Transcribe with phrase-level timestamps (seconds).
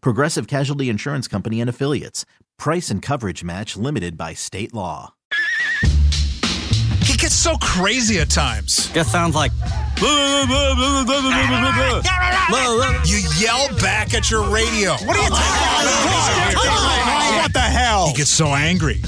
[0.00, 2.24] Progressive Casualty Insurance Company and Affiliates.
[2.58, 5.14] Price and coverage match limited by state law.
[7.02, 8.90] He gets so crazy at times.
[8.92, 9.52] Just sounds like.
[13.06, 14.92] You yell back at your radio.
[14.92, 17.42] What are you talking about?
[17.42, 18.08] What the hell?
[18.08, 19.00] He gets so angry.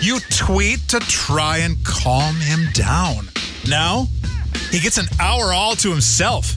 [0.00, 3.28] You tweet to try and calm him down.
[3.68, 4.06] Now,
[4.70, 6.54] he gets an hour all to himself.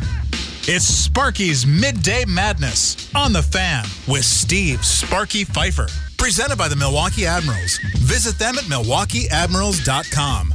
[0.72, 5.88] It's Sparky's Midday Madness on the fan with Steve Sparky Fifer.
[6.16, 7.80] Presented by the Milwaukee Admirals.
[7.98, 10.54] Visit them at milwaukeeadmirals.com.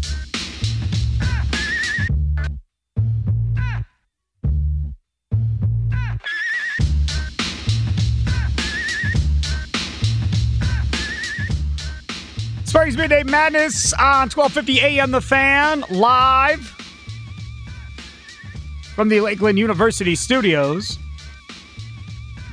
[12.64, 16.83] Sparky's Midday Madness on 1250 AM The Fan, live
[18.94, 20.98] from the Lakeland University studios.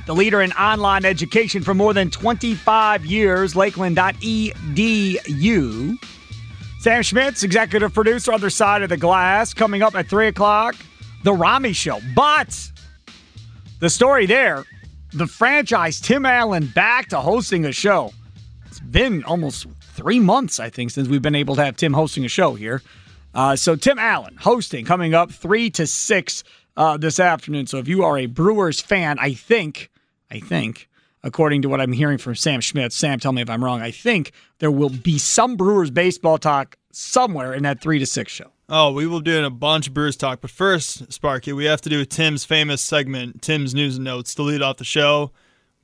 [0.06, 5.96] The leader in online education for more than 25 years, lakeland.edu.
[6.80, 10.74] Sam Schmitz, executive producer, other side of the glass, coming up at 3 o'clock.
[11.22, 12.00] The Rami Show.
[12.16, 12.72] But
[13.78, 14.64] the story there,
[15.12, 18.12] the franchise, Tim Allen back to hosting a show.
[18.66, 22.24] It's been almost three months, I think, since we've been able to have Tim hosting
[22.24, 22.82] a show here.
[23.34, 26.44] Uh, so Tim Allen hosting coming up three to six
[26.76, 27.66] uh, this afternoon.
[27.66, 29.90] So if you are a Brewers fan, I think,
[30.30, 30.88] I think,
[31.22, 33.80] according to what I'm hearing from Sam Schmitz, Sam, tell me if I'm wrong.
[33.80, 38.32] I think there will be some Brewers baseball talk somewhere in that three to six
[38.32, 38.50] show.
[38.68, 40.40] Oh, we will do a bunch of Brewers talk.
[40.40, 44.42] But first, Sparky, we have to do Tim's famous segment, Tim's News and Notes, to
[44.42, 45.30] lead off the show.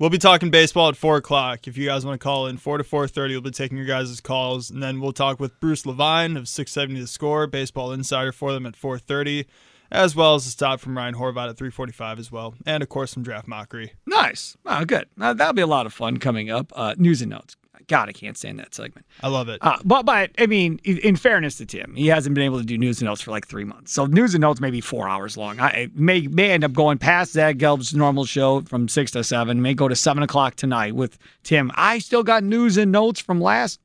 [0.00, 1.66] We'll be talking baseball at four o'clock.
[1.66, 3.86] If you guys want to call in, four to four thirty, we'll be taking your
[3.86, 7.90] guys' calls, and then we'll talk with Bruce Levine of six seventy The Score, Baseball
[7.90, 9.46] Insider, for them at four thirty,
[9.90, 12.80] as well as a stop from Ryan Horvat at three forty five as well, and
[12.80, 13.94] of course some draft mockery.
[14.06, 14.56] Nice.
[14.64, 15.08] Oh, good.
[15.20, 16.72] Uh, that'll be a lot of fun coming up.
[16.76, 17.56] Uh, news and notes.
[17.88, 19.06] God, I can't stand that segment.
[19.22, 19.58] I love it.
[19.62, 22.76] Uh, but but I mean, in fairness to Tim, he hasn't been able to do
[22.76, 23.92] news and notes for like three months.
[23.92, 25.58] So news and notes may be four hours long.
[25.58, 29.62] I may may end up going past Zach Gelb's normal show from six to seven.
[29.62, 31.72] May go to seven o'clock tonight with Tim.
[31.74, 33.80] I still got news and notes from last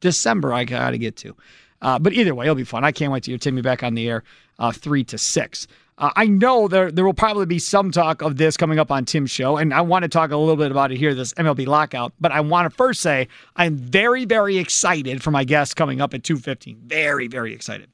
[0.00, 0.52] December.
[0.52, 1.36] I got to get to.
[1.82, 2.84] Uh, but either way, it'll be fun.
[2.84, 4.22] I can't wait to hear Timmy back on the air,
[4.58, 5.66] uh, three to six.
[5.96, 9.04] Uh, I know there there will probably be some talk of this coming up on
[9.04, 11.66] Tim's show, and I want to talk a little bit about it here, this MLB
[11.66, 12.12] lockout.
[12.20, 16.12] But I want to first say I'm very, very excited for my guest coming up
[16.12, 16.78] at 2:15.
[16.86, 17.90] Very, very excited.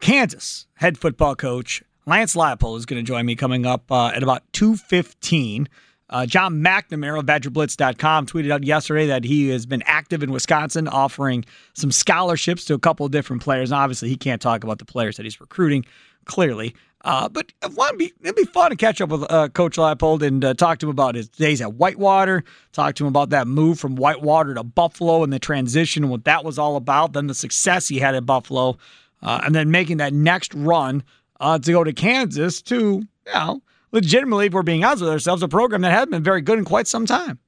[0.00, 4.22] Kansas head football coach Lance Leipold is going to join me coming up uh, at
[4.22, 5.68] about 2:15.
[6.14, 10.86] Uh, Jon McNamara of BadgerBlitz.com tweeted out yesterday that he has been active in Wisconsin,
[10.86, 13.72] offering some scholarships to a couple of different players.
[13.72, 15.84] And obviously, he can't talk about the players that he's recruiting,
[16.24, 16.76] clearly.
[17.00, 20.22] Uh, but it would be, it'd be fun to catch up with uh, Coach Leipold
[20.22, 23.48] and uh, talk to him about his days at Whitewater, talk to him about that
[23.48, 27.34] move from Whitewater to Buffalo and the transition, what that was all about, then the
[27.34, 28.78] success he had at Buffalo,
[29.20, 31.02] uh, and then making that next run
[31.40, 33.60] uh, to go to Kansas to, you know,
[33.94, 36.64] legitimately, if we're being honest with ourselves, a program that hasn't been very good in
[36.64, 37.38] quite some time.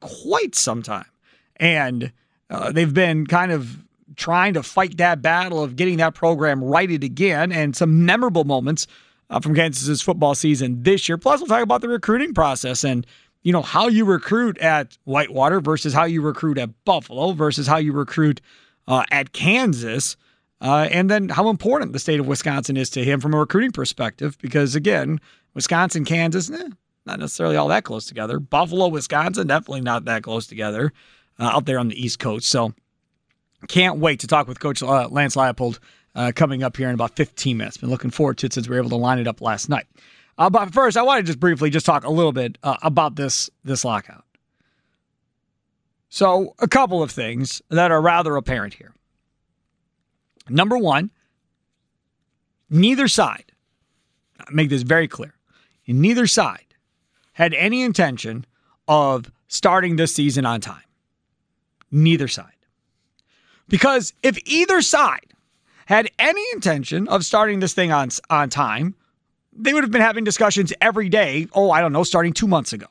[0.00, 1.06] Quite some time.
[1.56, 2.12] And
[2.48, 7.02] uh, they've been kind of trying to fight that battle of getting that program righted
[7.02, 8.86] again and some memorable moments
[9.28, 11.18] uh, from Kansas's football season this year.
[11.18, 13.04] Plus, we'll talk about the recruiting process and,
[13.42, 17.78] you know, how you recruit at Whitewater versus how you recruit at Buffalo versus how
[17.78, 18.40] you recruit
[18.86, 20.16] uh, at Kansas.
[20.60, 23.72] Uh, and then how important the state of Wisconsin is to him from a recruiting
[23.72, 25.20] perspective, because again,
[25.56, 26.68] Wisconsin, Kansas, eh,
[27.06, 28.38] not necessarily all that close together.
[28.38, 30.92] Buffalo, Wisconsin, definitely not that close together
[31.40, 32.46] uh, out there on the East Coast.
[32.46, 32.74] So
[33.66, 35.78] can't wait to talk with Coach uh, Lance Leipold
[36.14, 37.78] uh, coming up here in about 15 minutes.
[37.78, 39.86] Been looking forward to it since we were able to line it up last night.
[40.36, 43.16] Uh, but first, I want to just briefly just talk a little bit uh, about
[43.16, 44.24] this this lockout.
[46.10, 48.92] So, a couple of things that are rather apparent here.
[50.48, 51.10] Number one,
[52.68, 53.52] neither side,
[54.50, 55.34] make this very clear,
[55.86, 56.74] neither side
[57.32, 58.44] had any intention
[58.88, 60.82] of starting this season on time.
[61.90, 62.52] Neither side.
[63.68, 65.34] Because if either side
[65.86, 68.94] had any intention of starting this thing on, on time,
[69.52, 71.46] they would have been having discussions every day.
[71.52, 72.86] Oh, I don't know, starting two months ago.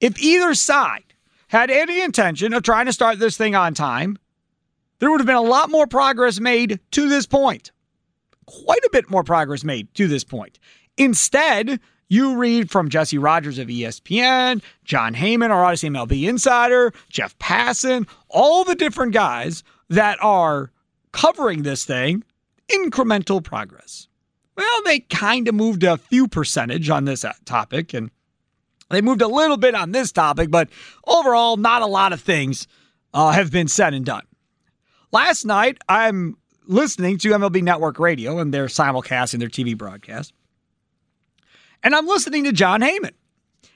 [0.00, 1.14] If either side
[1.48, 4.18] had any intention of trying to start this thing on time,
[4.98, 7.72] there would have been a lot more progress made to this point.
[8.46, 10.58] Quite a bit more progress made to this point.
[10.98, 17.38] Instead, you read from Jesse Rogers of ESPN, Jon Heyman, our Audacy MLB insider, Jeff
[17.38, 20.72] Passan, all the different guys that are
[21.12, 22.24] covering this thing,
[22.70, 24.08] incremental progress.
[24.56, 28.10] Well, they kind of moved a few percentage on this topic and
[28.90, 30.68] they moved a little bit on this topic, but
[31.06, 32.66] overall, not a lot of things
[33.14, 34.24] uh, have been said and done.
[35.12, 36.36] Last night, I'm
[36.66, 40.32] listening to MLB Network Radio and they're simulcasting their TV broadcast.
[41.82, 43.12] And I'm listening to Jon Heyman.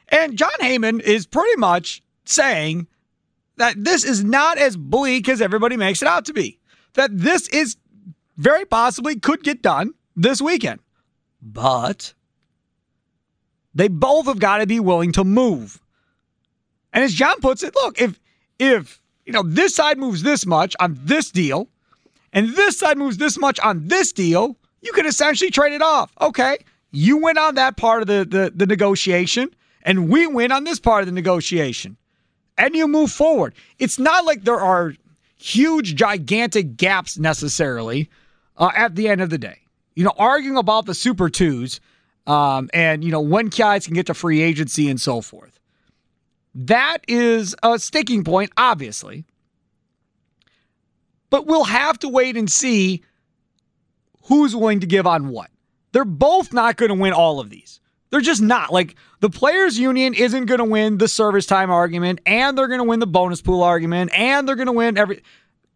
[0.08, 2.87] And Jon Heyman is pretty much saying
[3.56, 6.58] that this is not as bleak as everybody makes it out to be.
[6.94, 7.76] That this is
[8.37, 10.81] very possibly could get done this weekend.
[11.40, 12.14] But
[13.75, 15.81] they both have got to be willing to move.
[16.93, 18.20] And as John puts it, look, if
[18.58, 21.69] if you know this side moves this much on this deal,
[22.32, 26.12] and this side moves this much on this deal, you can essentially trade it off.
[26.20, 26.58] Okay,
[26.93, 29.49] you win on that part of the, the, the negotiation,
[29.83, 31.97] and we win on this part of the negotiation.
[32.59, 33.55] And you move forward.
[33.79, 34.94] It's not like there are
[35.37, 38.11] huge, gigantic gaps necessarily
[38.59, 39.59] uh, at the end of the day.
[39.94, 41.81] You know, arguing about the Super Twos
[42.27, 45.59] um, and, you know, when guys can get to free agency and so forth.
[46.55, 49.25] That is a sticking point, obviously.
[51.31, 53.03] But we'll have to wait and see
[54.25, 55.50] who's willing to give on what.
[55.93, 57.81] They're both not going to win all of these.
[58.11, 58.73] They're just not.
[58.73, 62.79] Like the players union isn't going to win the service time argument and they're going
[62.79, 65.23] to win the bonus pool argument and they're going to win every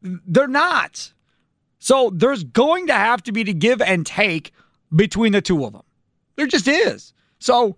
[0.03, 1.13] they're not.
[1.79, 4.53] So there's going to have to be to give and take
[4.95, 5.83] between the two of them.
[6.37, 7.15] There just is.
[7.39, 7.77] So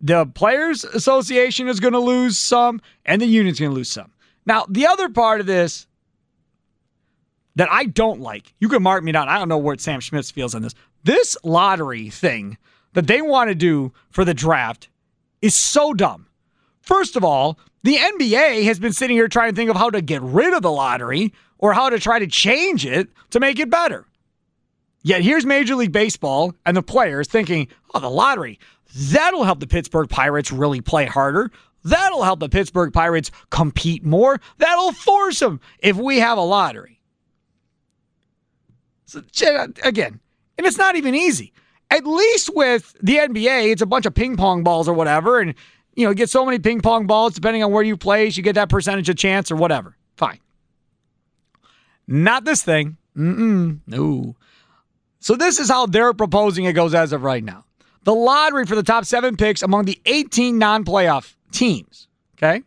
[0.00, 4.12] the players association is going to lose some and the union's going to lose some.
[4.44, 5.86] Now, the other part of this
[7.56, 9.28] that I don't like, you can mark me down.
[9.28, 10.74] I don't know what Sam Schmitz feels on this.
[11.04, 12.58] This lottery thing
[12.92, 14.88] that they want to do for the draft
[15.40, 16.26] is so dumb.
[16.80, 20.02] First of all, the NBA has been sitting here trying to think of how to
[20.02, 23.70] get rid of the lottery or how to try to change it to make it
[23.70, 24.06] better.
[25.02, 28.58] Yet here's Major League Baseball and the players thinking, oh, the lottery,
[28.94, 31.50] that'll help the Pittsburgh Pirates really play harder.
[31.84, 34.38] That'll help the Pittsburgh Pirates compete more.
[34.58, 37.00] That'll force them if we have a lottery.
[39.06, 39.22] So,
[39.82, 40.20] again,
[40.58, 41.52] and it's not even easy.
[41.90, 45.40] At least with the NBA, it's a bunch of ping pong balls or whatever.
[45.40, 45.54] And,
[45.94, 48.54] you know, get so many ping pong balls, depending on where you place, you get
[48.54, 49.96] that percentage of chance or whatever.
[50.16, 50.38] Fine.
[52.06, 52.96] Not this thing.
[53.16, 53.80] Mm-mm.
[53.86, 54.36] No.
[55.18, 57.64] So this is how they're proposing it goes as of right now.
[58.04, 62.08] The lottery for the top seven picks among the 18 non-playoff teams.
[62.36, 62.62] Okay.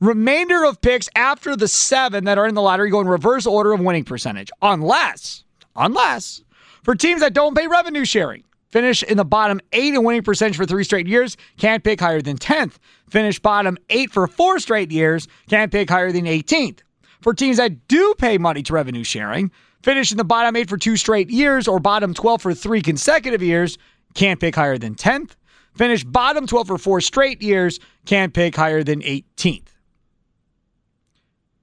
[0.00, 3.72] Remainder of picks after the seven that are in the lottery go in reverse order
[3.72, 4.50] of winning percentage.
[4.60, 5.44] Unless,
[5.74, 6.42] unless
[6.82, 10.56] for teams that don't pay revenue sharing, finish in the bottom eight in winning percentage
[10.56, 12.74] for three straight years, can't pick higher than 10th.
[13.08, 16.80] Finish bottom eight for four straight years, can't pick higher than 18th.
[17.20, 19.50] For teams that do pay money to revenue sharing,
[19.82, 23.42] finish in the bottom eight for two straight years or bottom 12 for three consecutive
[23.42, 23.78] years,
[24.14, 25.32] can't pick higher than 10th.
[25.74, 29.68] Finish bottom 12 for four straight years, can't pick higher than 18th.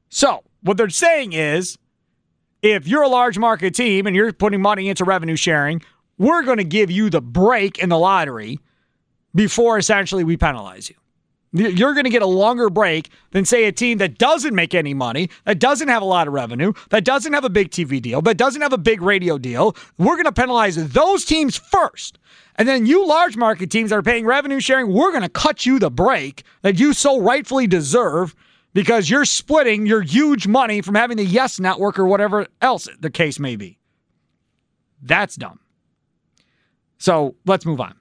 [0.09, 1.77] So, what they're saying is
[2.65, 5.81] if you're a large market team and you're putting money into revenue sharing,
[6.17, 8.59] we're going to give you the break in the lottery
[9.33, 10.95] before essentially we penalize you.
[11.51, 14.93] You're going to get a longer break than, say, a team that doesn't make any
[14.93, 18.21] money, that doesn't have a lot of revenue, that doesn't have a big TV deal,
[18.23, 19.73] that doesn't have a big radio deal.
[19.97, 22.19] We're going to penalize those teams first.
[22.57, 25.65] And then you large market teams that are paying revenue sharing, we're going to cut
[25.65, 28.35] you the break that you so rightfully deserve
[28.75, 33.09] because you're splitting your huge money from having the Yes Network or whatever else the
[33.09, 33.79] case may be.
[35.01, 35.61] That's dumb.
[36.97, 37.95] So let's move on.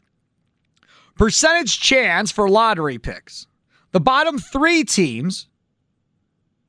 [1.16, 3.46] Percentage chance for lottery picks.
[3.92, 5.46] The bottom three teams,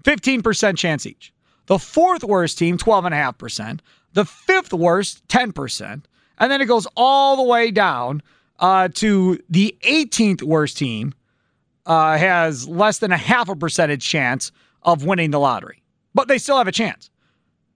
[0.04, 1.34] 15% chance each.
[1.66, 3.80] The fourth worst team, 12.5%.
[4.14, 6.04] The fifth worst, 10%.
[6.38, 8.22] And then it goes all the way down
[8.60, 11.16] uh, to the 18th worst team,
[11.86, 14.52] uh, has less than a half a percentage chance
[14.84, 17.10] of winning the lottery, but they still have a chance.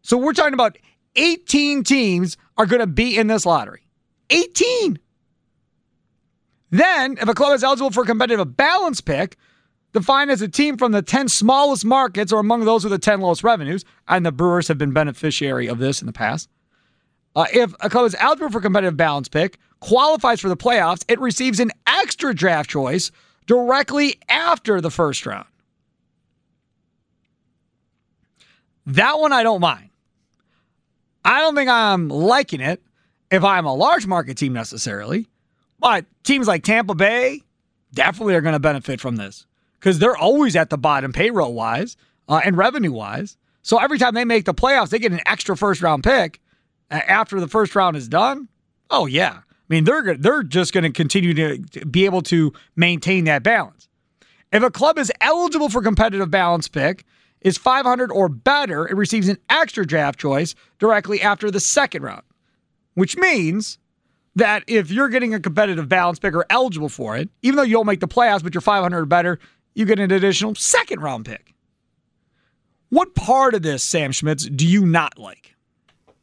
[0.02, 0.78] So we're talking about
[1.16, 3.84] 18 teams are going to be in this lottery.
[4.30, 5.00] 18.
[6.72, 9.38] Then, if a club is eligible for a competitive balance pick,
[9.92, 13.22] defined as a team from the 10 smallest markets or among those with the 10
[13.22, 16.48] lowest revenues, and the Brewers have been beneficiary of this in the past.
[17.36, 21.20] Uh, if a club is eligible for competitive balance pick, qualifies for the playoffs, it
[21.20, 23.12] receives an extra draft choice
[23.50, 25.48] directly after the first round.
[28.86, 29.90] That one I don't mind.
[31.26, 32.80] I don't think I'm liking it
[33.32, 35.28] if I'm a large market team necessarily,
[35.80, 37.42] but teams like Tampa Bay
[37.92, 39.48] definitely are going to benefit from this
[39.80, 43.36] because they're always at the bottom payroll wise uh, and revenue wise.
[43.64, 46.40] So every time they make the playoffs, they get an extra first round pick
[46.92, 48.48] after the first round is done.
[48.92, 53.44] Oh yeah, mean they're they're just going to continue to be able to maintain that
[53.44, 53.88] balance.
[54.52, 57.06] If a club is eligible for competitive balance pick,
[57.42, 62.24] is 500 or better, it receives an extra draft choice directly after the second round,
[62.96, 63.78] which means
[64.36, 67.74] that if you're getting a competitive balance pick or eligible for it, even though you
[67.74, 69.40] don't make the playoffs, but you're 500 or better,
[69.74, 71.54] you get an additional second round pick.
[72.90, 75.56] What part of this, Sam Schmitz, do you not like?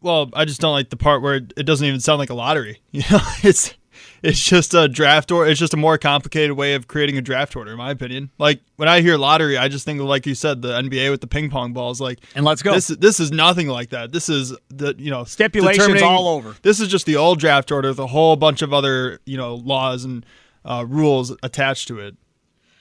[0.07, 2.81] Well, I just don't like the part where it doesn't even sound like a lottery.
[2.93, 3.75] You know, it's
[4.23, 5.51] it's just a draft order.
[5.51, 8.31] it's just a more complicated way of creating a draft order, in my opinion.
[8.39, 11.23] Like when I hear lottery, I just think of like you said, the NBA with
[11.23, 12.01] the ping pong balls.
[12.01, 12.73] Like and let's go.
[12.73, 14.13] This this is nothing like that.
[14.13, 16.55] This is the you know stipulations all over.
[16.63, 19.57] This is just the old draft order with a whole bunch of other you know
[19.57, 20.25] laws and
[20.65, 22.15] uh, rules attached to it.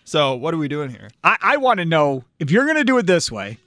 [0.03, 1.10] So what are we doing here?
[1.24, 3.58] I, I want to know if you're going to do it this way,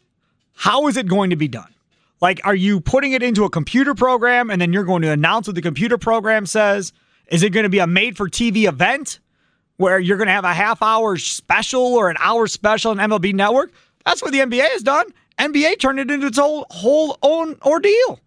[0.54, 1.74] how is it going to be done?
[2.20, 5.46] Like, are you putting it into a computer program and then you're going to announce
[5.46, 6.92] what the computer program says?
[7.28, 9.20] Is it going to be a made for TV event
[9.76, 13.34] where you're going to have a half hour special or an hour special on MLB
[13.34, 13.72] Network?
[14.04, 15.06] That's what the NBA has done.
[15.38, 18.18] NBA turned it into its whole, whole own ordeal.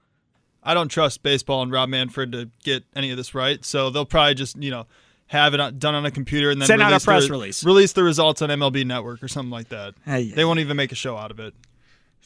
[0.64, 3.66] I don't trust baseball and Rob Manfred to get any of this right.
[3.66, 4.86] So they'll probably just, you know,
[5.28, 7.64] have it done on a computer and then send out a press the, release.
[7.64, 9.96] Release the results on MLB Network or something like that.
[10.06, 11.54] Hey, they won't even make a show out of it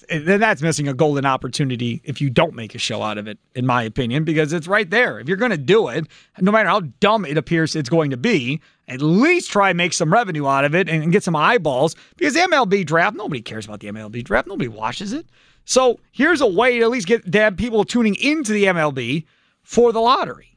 [0.09, 3.37] then that's missing a golden opportunity if you don't make a show out of it,
[3.55, 5.19] in my opinion, because it's right there.
[5.19, 6.05] If you're going to do it,
[6.39, 9.93] no matter how dumb it appears it's going to be, at least try and make
[9.93, 11.95] some revenue out of it and get some eyeballs.
[12.17, 14.47] Because the MLB draft, nobody cares about the MLB draft.
[14.47, 15.25] Nobody watches it.
[15.63, 19.25] So here's a way to at least get people tuning into the MLB
[19.63, 20.51] for the lottery.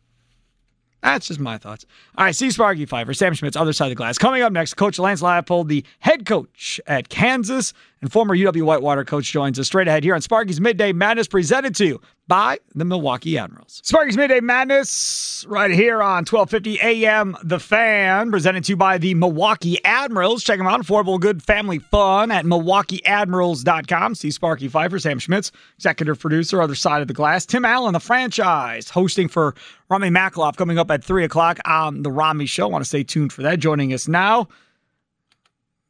[1.00, 1.86] That's just my thoughts.
[2.16, 4.18] All right, see Sparky Fifer, Sam Schmitz, other side of the glass.
[4.18, 9.04] Coming up next, Coach Lance Leipold, the head coach at Kansas and former UW Whitewater
[9.04, 12.84] coach, joins us straight ahead here on Sparky's Midday Madness, presented to you by the
[12.84, 13.80] Milwaukee Admirals.
[13.84, 19.14] Sparky's Midday Madness, right here on 1250 AM The Fan, presented to you by the
[19.14, 20.44] Milwaukee Admirals.
[20.44, 24.14] Check them out, affordable, good family fun at MilwaukeeAdmirals.com.
[24.14, 27.46] See Sparky Fifer, Sam Schmitz, executive producer, other side of the glass.
[27.46, 29.54] Tim Allen, the franchise, hosting for
[29.88, 32.68] Rami Makhlouf, coming up at 3 o'clock on The Rami Show.
[32.68, 33.58] want to stay tuned for that.
[33.58, 34.48] Joining us now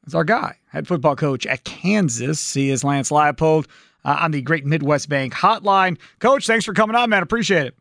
[0.08, 2.54] is our guy, head football coach at Kansas.
[2.54, 3.66] He is Lance Leipold
[4.04, 5.98] uh, on the Great Midwest Bank Hotline.
[6.18, 7.22] Coach, thanks for coming on, man.
[7.22, 7.74] Appreciate it.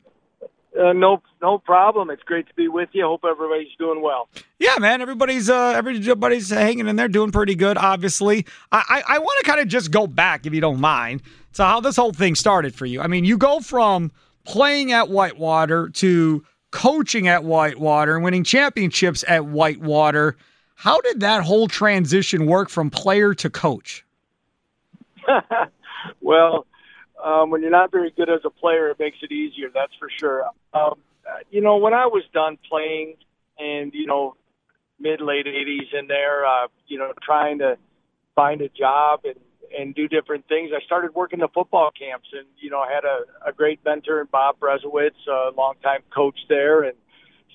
[0.79, 2.11] Uh, no, no problem.
[2.11, 3.03] It's great to be with you.
[3.03, 4.29] Hope everybody's doing well.
[4.59, 5.01] Yeah, man.
[5.01, 7.77] Everybody's uh, everybody's hanging in there, doing pretty good.
[7.77, 11.23] Obviously, I I, I want to kind of just go back, if you don't mind,
[11.53, 13.01] to how this whole thing started for you.
[13.01, 14.11] I mean, you go from
[14.43, 20.37] playing at Whitewater to coaching at Whitewater and winning championships at Whitewater.
[20.77, 24.05] How did that whole transition work from player to coach?
[26.21, 26.67] well,
[27.23, 29.69] um, when you're not very good as a player, it makes it easier.
[29.73, 30.45] That's for sure.
[30.75, 30.99] Um,
[31.49, 33.15] you know, when I was done playing,
[33.57, 34.35] and you know,
[34.99, 37.77] mid late '80s in there, uh, you know, trying to
[38.35, 39.35] find a job and
[39.75, 40.69] and do different things.
[40.75, 44.21] I started working the football camps, and you know, I had a, a great mentor
[44.21, 46.93] in Bob Berezowitz, a longtime coach there, and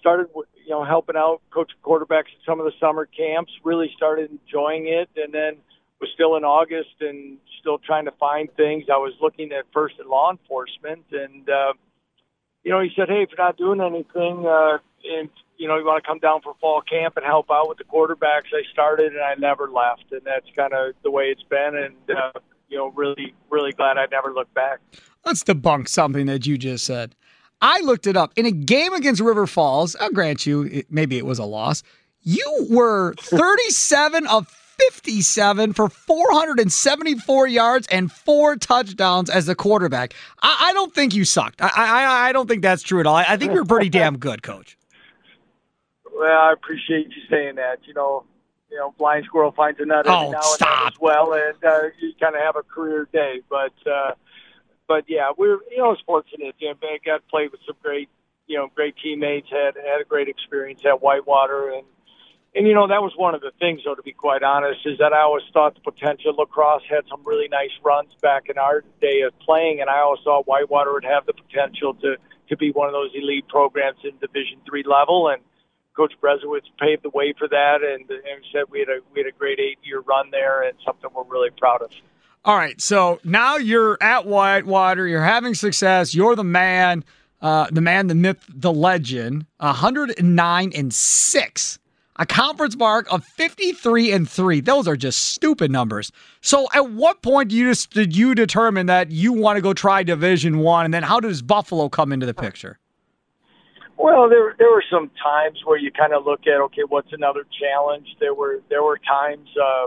[0.02, 3.52] started you know helping out coach quarterbacks at some of the summer camps.
[3.64, 5.56] Really started enjoying it, and then
[6.00, 8.84] was still in August and still trying to find things.
[8.92, 11.72] I was looking at first in law enforcement, and uh,
[12.64, 14.78] you know, he said, "Hey, if you're not doing anything, uh,
[15.16, 17.78] and you know, you want to come down for fall camp and help out with
[17.78, 21.44] the quarterbacks." I started, and I never left, and that's kind of the way it's
[21.44, 21.76] been.
[21.76, 24.80] And uh, you know, really, really glad I never looked back.
[25.24, 27.14] Let's debunk something that you just said.
[27.62, 29.96] I looked it up in a game against River Falls.
[29.96, 31.82] I'll grant you, it, maybe it was a loss.
[32.22, 34.46] You were 37 of
[34.92, 40.12] 57 for 474 yards and four touchdowns as the quarterback.
[40.42, 41.62] I, I don't think you sucked.
[41.62, 43.14] I, I, I don't think that's true at all.
[43.16, 44.76] I, I think you're pretty damn good, coach.
[46.14, 47.78] Well, I appreciate you saying that.
[47.86, 48.24] You know,
[48.70, 50.78] you know, blind squirrel finds a nut every Oh, now and stop.
[50.84, 53.40] then as well, and uh, you kind of have a career day.
[53.48, 54.12] But uh,
[54.92, 56.54] but yeah, we're you know, I was fortunate.
[56.58, 58.10] You know, I got played with some great
[58.46, 59.48] you know great teammates.
[59.48, 61.86] Had had a great experience at Whitewater, and
[62.54, 64.98] and you know that was one of the things, though, to be quite honest, is
[64.98, 68.58] that I always thought the potential La Crosse had some really nice runs back in
[68.58, 72.16] our day of playing, and I always thought Whitewater would have the potential to
[72.50, 75.40] to be one of those elite programs in Division three level, and
[75.96, 79.26] Coach Berezowitz paved the way for that, and, and said we had a we had
[79.26, 81.92] a great eight year run there, and something we're really proud of.
[82.44, 85.06] All right, so now you're at Whitewater.
[85.06, 86.12] You're having success.
[86.12, 87.04] You're the man,
[87.40, 89.46] uh, the man, the myth, the legend.
[89.58, 91.78] 109 and six,
[92.16, 94.60] a conference mark of 53 and three.
[94.60, 96.10] Those are just stupid numbers.
[96.40, 99.72] So, at what point do you just did you determine that you want to go
[99.72, 102.80] try Division One, and then how does Buffalo come into the picture?
[103.96, 107.46] Well, there there were some times where you kind of look at okay, what's another
[107.60, 108.08] challenge?
[108.18, 109.86] There were there were times, uh,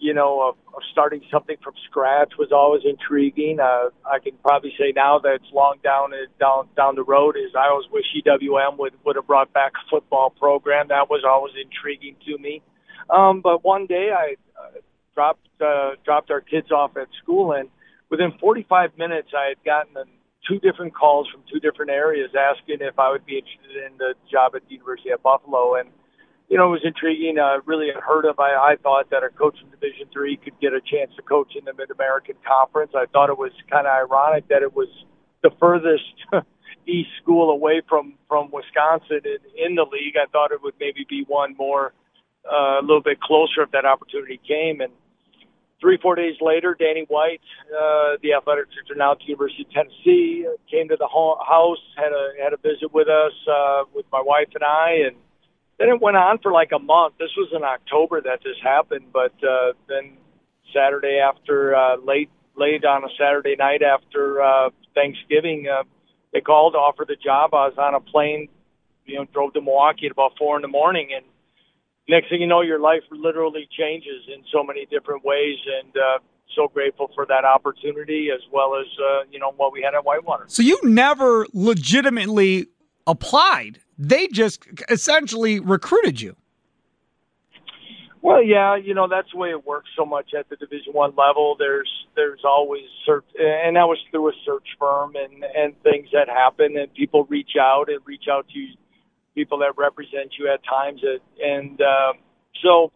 [0.00, 3.60] you know, of, of starting something from scratch was always intriguing.
[3.60, 7.54] Uh, I can probably say now that it's long down down down the road is
[7.54, 10.88] I always wish UWM would would have brought back a football program.
[10.88, 12.62] That was always intriguing to me.
[13.10, 14.80] Um, but one day I uh,
[15.14, 17.68] dropped uh, dropped our kids off at school, and
[18.08, 20.08] within 45 minutes I had gotten an
[20.48, 24.14] two different calls from two different areas asking if I would be interested in the
[24.30, 25.76] job at the University of Buffalo.
[25.76, 25.90] And,
[26.50, 28.40] you know, it was intriguing, uh, really unheard of.
[28.40, 31.54] I, I thought that a coach in Division three could get a chance to coach
[31.56, 32.90] in the Mid American Conference.
[32.94, 34.88] I thought it was kind of ironic that it was
[35.42, 36.02] the furthest
[36.88, 40.16] east school away from, from Wisconsin in, in the league.
[40.20, 41.92] I thought it would maybe be one more,
[42.44, 44.80] uh, a little bit closer if that opportunity came.
[44.80, 44.92] And,
[45.80, 47.40] three, four days later, Danny White,
[47.72, 51.80] uh, the athletic director now at the University of Tennessee, came to the ho- house,
[51.96, 55.16] had a had a visit with us, uh, with my wife and I, and
[55.80, 57.14] then it went on for like a month.
[57.18, 60.18] This was in October that this happened, but uh, then
[60.74, 65.84] Saturday after uh, late late on a Saturday night after uh, Thanksgiving, uh,
[66.34, 67.54] they called to offer the job.
[67.54, 68.48] I was on a plane,
[69.06, 71.24] you know, drove to Milwaukee at about four in the morning, and
[72.08, 76.18] next thing you know, your life literally changes in so many different ways, and uh,
[76.54, 80.04] so grateful for that opportunity as well as uh, you know what we had at
[80.04, 80.44] Whitewater.
[80.48, 82.66] So you never legitimately
[83.06, 83.80] applied.
[84.02, 86.34] They just essentially recruited you.
[88.22, 91.12] Well, yeah, you know that's the way it works so much at the Division One
[91.16, 91.56] level.
[91.58, 96.28] There's there's always search, and that was through a search firm and and things that
[96.28, 98.66] happen, and people reach out and reach out to
[99.34, 101.02] people that represent you at times,
[101.42, 102.14] and um,
[102.62, 102.92] so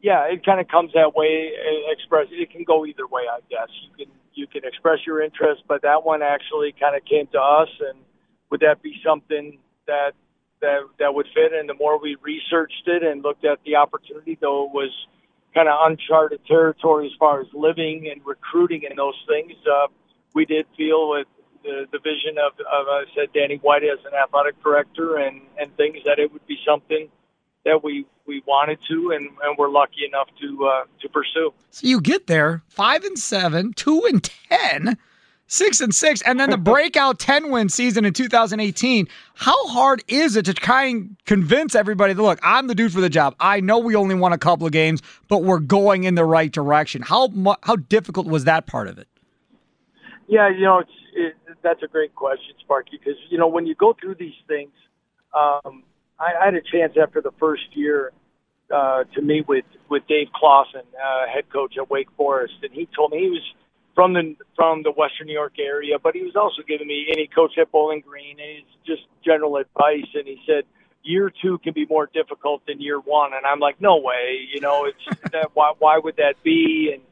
[0.00, 1.52] yeah, it kind of comes that way.
[1.52, 3.68] uh, Express it can go either way, I guess.
[3.82, 7.38] You can you can express your interest, but that one actually kind of came to
[7.38, 7.98] us, and
[8.50, 10.12] would that be something that
[10.60, 11.52] that that would fit?
[11.52, 14.90] And the more we researched it and looked at the opportunity, though it was
[15.54, 19.86] kind of uncharted territory as far as living and recruiting and those things, uh,
[20.34, 21.28] we did feel with
[21.62, 25.74] the, the vision of, of I said Danny White as an athletic director and and
[25.76, 27.08] things that it would be something
[27.64, 31.52] that we we wanted to and, and we're lucky enough to uh, to pursue.
[31.70, 34.98] So you get there, five and seven, two and ten,
[35.46, 39.08] six and six, and then the breakout ten win season in 2018.
[39.34, 43.00] How hard is it to try and convince everybody that look, I'm the dude for
[43.00, 43.34] the job.
[43.40, 46.50] I know we only won a couple of games, but we're going in the right
[46.50, 47.02] direction.
[47.02, 49.08] How mu- how difficult was that part of it?
[50.26, 53.74] Yeah, you know, it's it, that's a great question, Sparky, because you know when you
[53.74, 54.72] go through these things,
[55.34, 55.82] um,
[56.18, 58.12] I, I had a chance after the first year
[58.72, 62.88] uh, to meet with with Dave Clawson, uh, head coach at Wake Forest, and he
[62.96, 63.42] told me he was
[63.94, 67.18] from the from the Western New York area, but he was also giving me and
[67.18, 70.64] he coached at Bowling Green, and it's just general advice, and he said
[71.02, 74.60] year two can be more difficult than year one, and I'm like, no way, you
[74.60, 76.90] know, it's that why why would that be?
[76.92, 77.02] And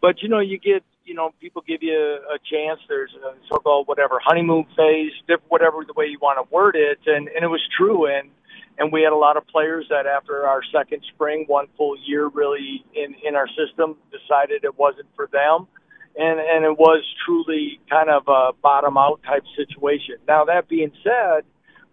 [0.00, 2.80] but you know, you get you know, people give you a chance.
[2.88, 5.12] There's a so-called whatever honeymoon phase,
[5.48, 8.06] whatever the way you want to word it, and and it was true.
[8.06, 8.30] And
[8.78, 12.28] and we had a lot of players that after our second spring, one full year
[12.28, 15.66] really in in our system, decided it wasn't for them,
[16.16, 20.16] and and it was truly kind of a bottom out type situation.
[20.26, 21.44] Now that being said.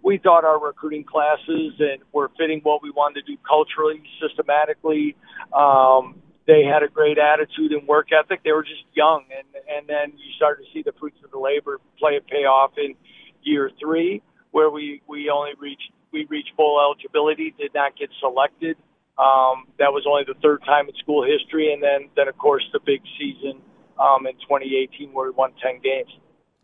[0.01, 5.17] We thought our recruiting classes and were fitting what we wanted to do culturally, systematically,
[5.51, 6.15] um,
[6.49, 8.41] they had a great attitude and work ethic.
[8.43, 11.37] They were just young, and and then you start to see the fruits of the
[11.37, 12.95] labor play pay off in
[13.43, 18.77] year three, where we we only reached we reached full eligibility, did not get selected.
[19.19, 22.63] Um, that was only the third time in school history, and then then of course
[22.73, 23.61] the big season
[23.99, 26.09] um, in 2018 where we won 10 games.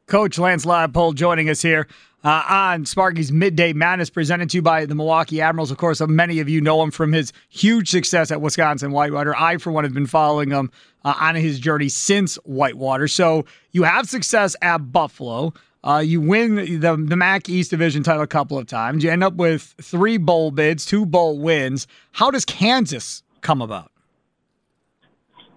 [0.08, 1.88] Coach Lance Leipold joining us here
[2.24, 5.71] uh, on Sparky's Midday Madness, presented to you by the Milwaukee Admirals.
[5.71, 9.36] Of course, many of you know him from his huge success at Wisconsin Whitewater.
[9.36, 10.71] I, for one, have been following him
[11.04, 13.08] uh, on his journey since Whitewater.
[13.08, 15.54] So you have success at Buffalo.
[15.84, 19.04] Uh, you win the, the MAC East Division title a couple of times.
[19.04, 21.86] You end up with three bowl bids, two bowl wins.
[22.12, 23.91] How does Kansas come about?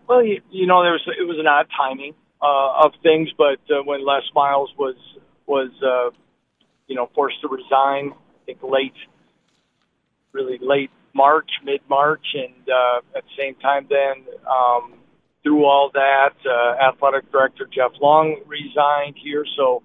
[0.08, 3.60] Well, you, you know, there was it was an odd timing uh, of things, but
[3.70, 4.96] uh, when Les Miles was
[5.46, 6.10] was uh,
[6.86, 8.96] you know forced to resign, I think late,
[10.32, 14.94] really late March, mid March, and uh, at the same time, then um,
[15.42, 19.82] through all that, uh, athletic director Jeff Long resigned here, so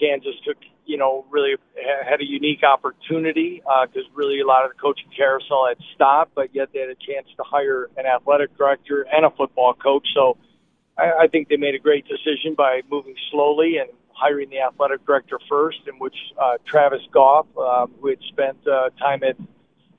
[0.00, 0.56] Kansas took
[0.88, 1.52] you know, really
[2.08, 6.34] had a unique opportunity because uh, really a lot of the coaching carousel had stopped,
[6.34, 10.08] but yet they had a chance to hire an athletic director and a football coach.
[10.14, 10.38] So
[10.96, 15.04] I, I think they made a great decision by moving slowly and hiring the athletic
[15.04, 19.36] director first, in which uh, Travis Goff, um, who had spent uh, time at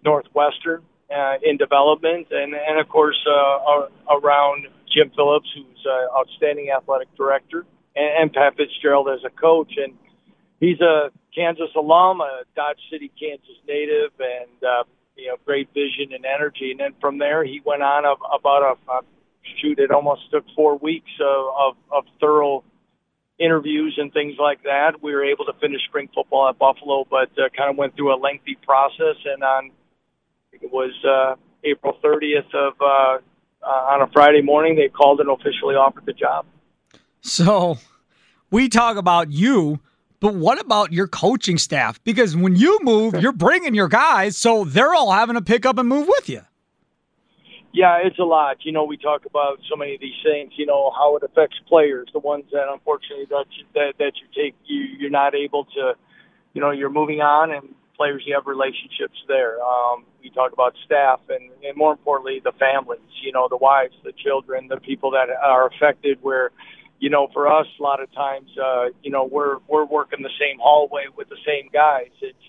[0.03, 0.81] Northwestern
[1.15, 7.15] uh, in development, and and of course uh, around Jim Phillips, who's an outstanding athletic
[7.15, 7.63] director,
[7.95, 9.93] and, and Pat Fitzgerald as a coach, and
[10.59, 14.83] he's a Kansas alum, a Dodge City, Kansas native, and uh,
[15.15, 16.71] you know, great vision and energy.
[16.71, 19.01] And then from there, he went on about a, a
[19.61, 19.79] shoot.
[19.79, 22.63] It almost took four weeks of, of, of thorough
[23.39, 25.01] interviews and things like that.
[25.01, 28.13] We were able to finish spring football at Buffalo, but uh, kind of went through
[28.13, 29.15] a lengthy process.
[29.25, 29.71] And on
[30.51, 33.17] it was uh, April 30th of uh,
[33.61, 36.45] uh, on a Friday morning, they called and officially offered the job.
[37.21, 37.77] So
[38.49, 39.79] we talk about you
[40.19, 42.03] but what about your coaching staff?
[42.03, 45.77] Because when you move, you're bringing your guys, so they're all having to pick up
[45.77, 46.41] and move with you.
[47.71, 48.57] Yeah, it's a lot.
[48.65, 50.53] You know, we talk about so many of these things.
[50.55, 54.43] You know how it affects players, the ones that unfortunately that you, that that you
[54.43, 55.93] take you you're not able to.
[56.53, 59.61] You know, you're moving on, and players you have relationships there.
[59.61, 63.01] Um, we talk about staff, and and more importantly, the families.
[63.21, 66.17] You know, the wives, the children, the people that are affected.
[66.21, 66.49] Where
[66.99, 70.35] you know, for us, a lot of times, uh, you know, we're we're working the
[70.39, 72.11] same hallway with the same guys.
[72.21, 72.45] It's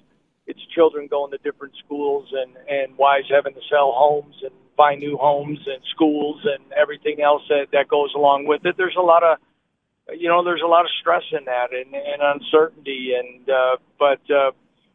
[0.47, 4.95] it's children going to different schools and and wives having to sell homes and buy
[4.97, 8.77] new homes and schools and everything else that that goes along with it.
[8.77, 9.39] There's a lot of
[10.13, 14.21] you know, there's a lot of stress in that and, and uncertainty and uh but
[14.31, 14.51] uh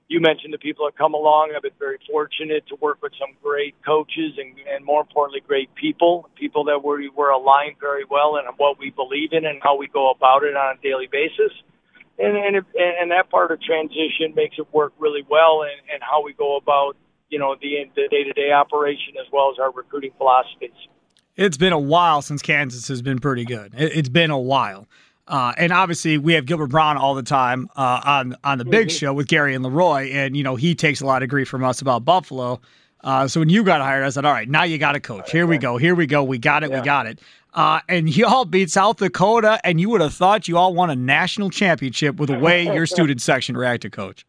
[0.08, 1.54] you mentioned the people that come along.
[1.56, 5.74] I've been very fortunate to work with some great coaches and, and more importantly, great
[5.74, 9.78] people, people that we were aligned very well in what we believe in and how
[9.78, 11.52] we go about it on a daily basis.
[12.18, 16.04] And, and, it, and that part of transition makes it work really well and, and
[16.04, 16.96] how we go about,
[17.30, 20.70] you know, the, the day-to-day operation as well as our recruiting philosophies.
[21.36, 23.74] It's been a while since Kansas has been pretty good.
[23.76, 24.88] It's been a while.
[25.28, 28.88] Uh, and obviously, we have Gilbert Brown all the time uh, on on the big
[28.88, 28.96] mm-hmm.
[28.96, 31.64] show with Gary and Leroy, and you know he takes a lot of grief from
[31.64, 32.62] us about Buffalo.
[33.02, 35.32] Uh, so when you got hired, I said, "All right, now you got a coach.
[35.32, 35.78] Here we go.
[35.78, 36.24] Here we go.
[36.24, 36.70] We got it.
[36.70, 36.80] Yeah.
[36.80, 37.20] We got it."
[37.56, 40.90] Uh, and you all beat South Dakota, and you would have thought you all won
[40.90, 44.26] a national championship with the way your student section reacted, Coach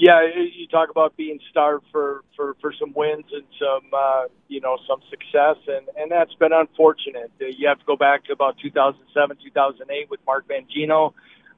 [0.00, 4.58] yeah, you talk about being starved for for for some wins and some uh, you
[4.58, 7.30] know some success, and and that's been unfortunate.
[7.38, 11.12] You have to go back to about 2007, 2008 with Mark Mangino,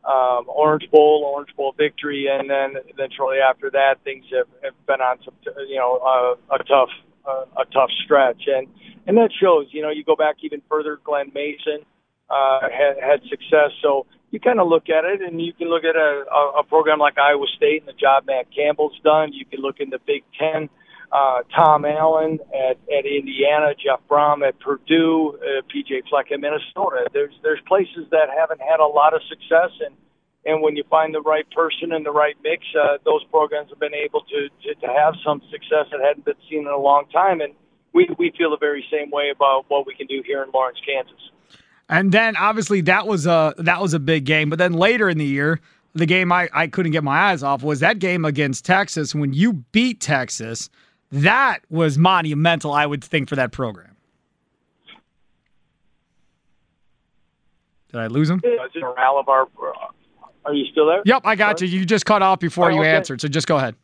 [0.04, 4.86] um, Orange Bowl, Orange Bowl victory, and then then shortly after that, things have, have
[4.88, 5.34] been on some
[5.68, 6.90] you know uh, a tough
[7.24, 8.66] uh, a tough stretch, and
[9.06, 9.68] and that shows.
[9.70, 11.86] You know, you go back even further, Glen Mason
[12.32, 15.84] uh, had had success, so you kind of look at it, and you can look
[15.84, 16.24] at a,
[16.58, 19.34] a, program like Iowa State and the job Matt Campbell's done.
[19.34, 20.70] You can look in the Big Ten,
[21.12, 27.04] uh, Tom Allen at, at Indiana, Jeff Brohm at Purdue, uh, PJ Fleck at Minnesota.
[27.12, 29.94] There's there's places that haven't had a lot of success, and
[30.46, 33.78] and when you find the right person and the right mix, uh, those programs have
[33.78, 37.04] been able to, to to have some success that hadn't been seen in a long
[37.12, 37.42] time.
[37.42, 37.52] And
[37.92, 40.80] we we feel the very same way about what we can do here in Lawrence,
[40.88, 41.20] Kansas.
[41.92, 44.48] And then obviously that was a that was a big game.
[44.48, 45.60] But then later in the year,
[45.92, 49.34] the game I, I couldn't get my eyes off was that game against Texas when
[49.34, 50.70] you beat Texas.
[51.10, 53.94] That was monumental, I would think, for that program.
[57.90, 58.40] Did I lose him?
[58.42, 59.92] Morale.
[60.46, 61.02] Are you still there?
[61.04, 61.72] Yep, I got sorry?
[61.72, 61.80] you.
[61.80, 63.76] You just cut off before oh, you answered, so just go ahead.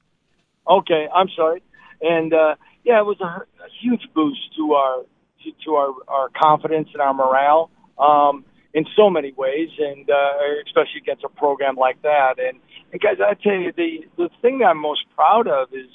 [0.66, 1.62] Okay, I'm sorry.
[2.00, 5.02] And uh, yeah, it was a, a huge boost to our
[5.44, 10.32] to, to our, our confidence and our morale um, in so many ways, and uh,
[10.66, 12.38] especially against a program like that.
[12.38, 12.60] And,
[12.92, 15.90] and guys, I tell you, the the thing that I'm most proud of is,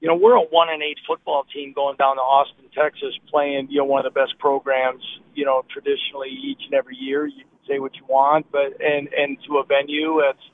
[0.00, 3.68] you know, we're a one and eight football team going down to Austin, Texas, playing
[3.70, 5.02] you know one of the best programs,
[5.34, 7.26] you know, traditionally each and every year.
[7.26, 10.44] You can say what you want, but and and to a venue that's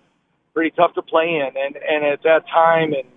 [0.54, 1.50] pretty tough to play in.
[1.56, 3.08] And and at that time, and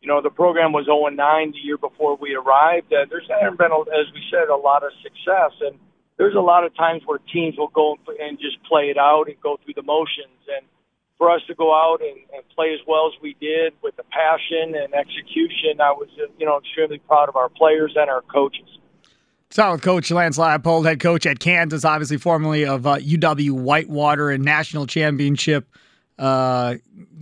[0.00, 2.92] you know, the program was 0 9 the year before we arrived.
[2.92, 5.78] Uh, there's hasn't been, as we said, a lot of success, and
[6.20, 9.40] there's a lot of times where teams will go and just play it out and
[9.40, 10.36] go through the motions.
[10.54, 10.66] And
[11.16, 14.02] for us to go out and, and play as well as we did with the
[14.02, 18.68] passion and execution, I was, you know, extremely proud of our players and our coaches.
[19.48, 24.28] Start with Coach Lance Leipold, head coach at Kansas, obviously formerly of uh, UW Whitewater
[24.28, 25.66] and national championship
[26.20, 26.74] uh,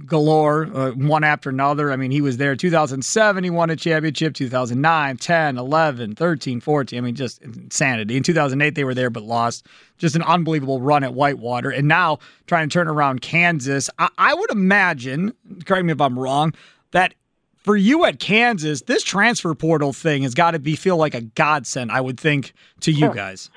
[0.04, 1.92] galore, uh, one after another.
[1.92, 6.98] I mean, he was there 2007, he won a championship, 2009, 10, 11, 13, 14.
[6.98, 8.16] I mean, just insanity.
[8.16, 9.66] In 2008, they were there but lost.
[9.98, 11.70] Just an unbelievable run at Whitewater.
[11.70, 13.88] And now trying to turn around Kansas.
[13.98, 15.32] I, I would imagine,
[15.64, 16.54] correct me if I'm wrong,
[16.90, 17.14] that
[17.56, 21.20] for you at Kansas, this transfer portal thing has got to be feel like a
[21.20, 23.50] godsend, I would think, to you guys.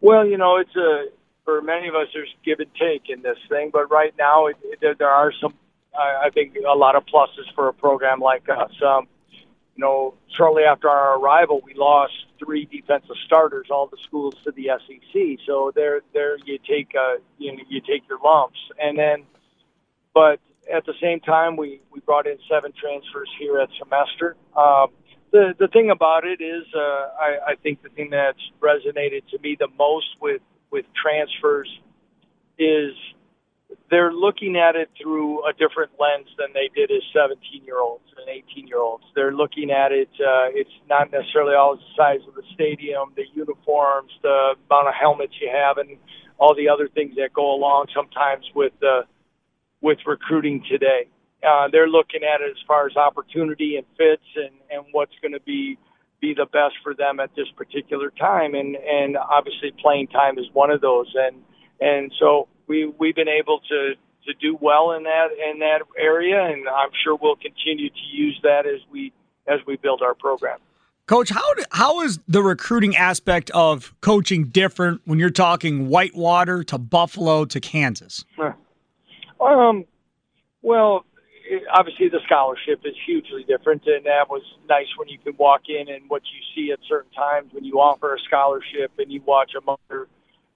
[0.00, 1.06] Well, you know, it's a
[1.44, 3.70] for many of us, there's give and take in this thing.
[3.72, 5.54] But right now, it, it, there are some,
[5.96, 8.72] I, I think, a lot of pluses for a program like us.
[8.82, 9.08] Um,
[9.76, 14.52] you know, shortly after our arrival, we lost three defensive starters, all the schools to
[14.52, 15.38] the SEC.
[15.46, 19.24] So there, there you take, uh, you know, you take your lumps, and then,
[20.14, 20.38] but
[20.72, 24.36] at the same time, we we brought in seven transfers here at semester.
[24.56, 24.88] Um,
[25.32, 29.38] the the thing about it is, uh, I, I think the thing that's resonated to
[29.40, 30.40] me the most with
[30.74, 31.70] with transfers
[32.58, 32.94] is
[33.90, 38.02] they're looking at it through a different lens than they did as 17 year olds
[38.18, 39.04] and 18 year olds.
[39.14, 43.22] They're looking at it, uh, it's not necessarily always the size of the stadium, the
[43.32, 45.96] uniforms, the amount of helmets you have, and
[46.38, 49.02] all the other things that go along sometimes with, uh,
[49.80, 51.06] with recruiting today.
[51.46, 55.32] Uh, they're looking at it as far as opportunity and fits and, and what's going
[55.38, 55.78] to be
[56.20, 58.54] be the best for them at this particular time.
[58.54, 61.12] And, and obviously playing time is one of those.
[61.14, 61.42] And,
[61.80, 63.94] and so we, we've been able to,
[64.26, 66.42] to do well in that, in that area.
[66.44, 69.12] And I'm sure we'll continue to use that as we,
[69.46, 70.58] as we build our program.
[71.06, 76.64] Coach, how do, how is the recruiting aspect of coaching different when you're talking Whitewater
[76.64, 78.24] to Buffalo to Kansas?
[79.38, 79.84] Um,
[80.62, 81.04] well,
[81.72, 85.88] obviously the scholarship is hugely different, and that was nice when you can walk in
[85.88, 89.52] and what you see at certain times when you offer a scholarship and you watch
[89.56, 90.08] a mother,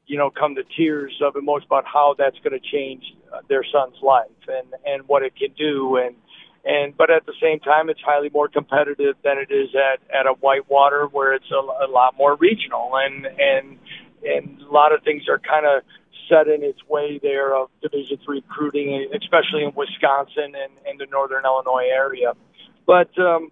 [0.07, 3.05] you know, come to tears of emotion about how that's going to change
[3.49, 5.97] their son's life and and what it can do.
[5.97, 6.17] And
[6.65, 10.27] and but at the same time it's highly more competitive than it is at at
[10.27, 12.93] a whitewater where it's a, a lot more regional.
[12.97, 13.79] And and
[14.25, 15.83] and a lot of things are kind of
[16.29, 21.07] set in its way there of Division three recruiting, especially in Wisconsin and, and the
[21.11, 22.33] Northern Illinois area.
[22.87, 23.51] But um,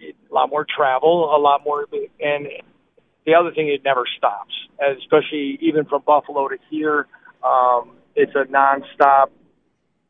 [0.00, 1.86] a lot more travel, a lot more,
[2.20, 2.48] and
[3.26, 4.52] the other thing, it never stops.
[5.00, 7.06] Especially even from Buffalo to here,
[7.42, 9.28] um, it's a nonstop,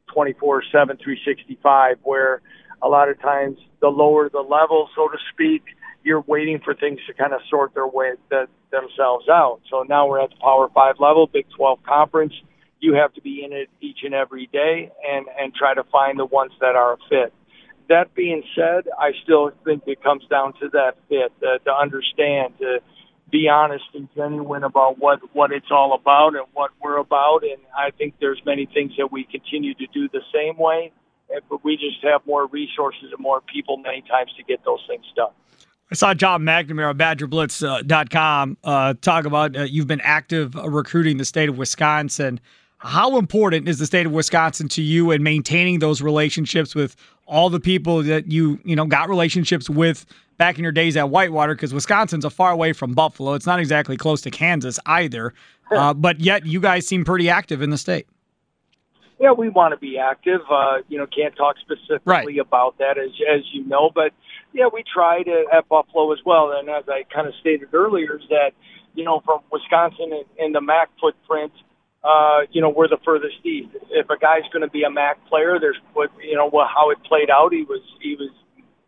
[0.08, 1.98] 24/7, 365.
[2.02, 2.40] Where
[2.82, 5.62] a lot of times, the lower the level, so to speak,
[6.04, 9.60] you're waiting for things to kind of sort their way the, themselves out.
[9.70, 12.34] So now we're at the Power Five level, Big 12 conference.
[12.80, 16.18] You have to be in it each and every day and and try to find
[16.18, 17.32] the ones that are a fit.
[17.88, 22.54] That being said, I still think it comes down to that fit, uh, to understand,
[22.58, 22.80] to
[23.30, 27.42] be honest and genuine about what what it's all about and what we're about.
[27.42, 30.92] And I think there's many things that we continue to do the same way,
[31.48, 35.04] but we just have more resources and more people many times to get those things
[35.16, 35.32] done.
[35.90, 41.24] I saw Jon McNamara of BadgerBlitz.com uh, talk about uh, you've been active recruiting the
[41.24, 42.40] state of Wisconsin.
[42.78, 47.48] How important is the state of Wisconsin to you in maintaining those relationships with all
[47.48, 51.54] the people that you you know got relationships with back in your days at Whitewater?
[51.54, 53.34] Because Wisconsin's a far away from Buffalo.
[53.34, 55.34] It's not exactly close to Kansas either.
[55.70, 58.06] Uh, but yet you guys seem pretty active in the state.
[59.18, 60.40] Yeah, we want to be active.
[60.50, 62.38] Uh, you know, can't talk specifically right.
[62.38, 64.12] about that as as you know, but
[64.54, 66.52] yeah, we tried at Buffalo as well.
[66.52, 68.52] And as I kind of stated earlier, is that
[68.94, 71.52] you know from Wisconsin and, and the MAC footprint,
[72.04, 73.74] uh, you know we're the furthest east.
[73.90, 77.02] If a guy's going to be a MAC player, there's what you know how it
[77.02, 77.52] played out.
[77.52, 78.30] He was he was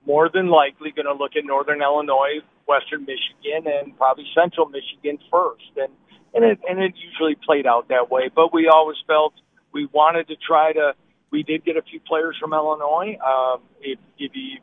[0.06, 5.18] more than likely going to look at Northern Illinois, Western Michigan, and probably Central Michigan
[5.30, 5.74] first.
[5.76, 5.90] And
[6.32, 8.30] and it and it usually played out that way.
[8.32, 9.34] But we always felt
[9.72, 10.94] we wanted to try to.
[11.32, 13.18] We did get a few players from Illinois.
[13.18, 14.58] Um, if, if you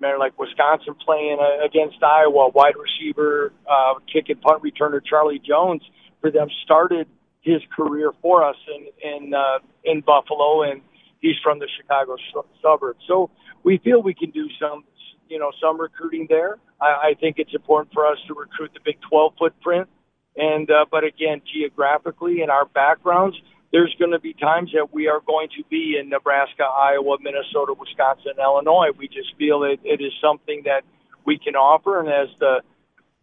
[0.00, 5.40] matter like Wisconsin playing uh, against Iowa, wide receiver, uh, kick and punt returner Charlie
[5.44, 5.82] Jones
[6.20, 7.06] for them started
[7.42, 10.82] his career for us in in uh, in Buffalo, and
[11.20, 12.16] he's from the Chicago
[12.62, 13.00] suburbs.
[13.08, 13.30] So
[13.62, 14.84] we feel we can do some,
[15.28, 16.58] you know, some recruiting there.
[16.80, 19.88] I, I think it's important for us to recruit the Big 12 footprint,
[20.36, 23.36] and uh, but again, geographically and our backgrounds,
[23.72, 27.74] there's going to be times that we are going to be in Nebraska, Iowa, Minnesota,
[27.78, 28.88] Wisconsin, Illinois.
[28.96, 30.82] We just feel it, it is something that
[31.24, 32.62] we can offer, and as the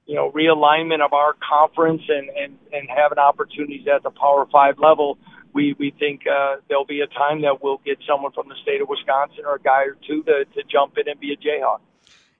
[0.05, 4.79] you know realignment of our conference and and and having opportunities at the Power Five
[4.79, 5.17] level,
[5.53, 8.81] we we think uh, there'll be a time that we'll get someone from the state
[8.81, 11.79] of Wisconsin or a guy or two to to jump in and be a Jayhawk.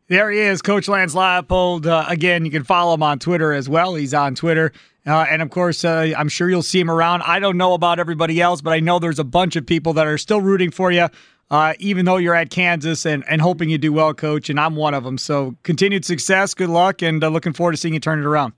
[0.10, 1.86] There he is, Coach Lance Leipold.
[1.86, 3.96] Uh, again, you can follow him on Twitter as well.
[3.96, 4.72] He's on Twitter.
[5.08, 7.22] Uh, and of course, uh, I'm sure you'll see him around.
[7.22, 10.06] I don't know about everybody else, but I know there's a bunch of people that
[10.06, 11.08] are still rooting for you,
[11.50, 14.50] uh, even though you're at Kansas and, and hoping you do well, Coach.
[14.50, 15.18] And I'm one of them.
[15.18, 18.52] So continued success, good luck, and uh, looking forward to seeing you turn it around.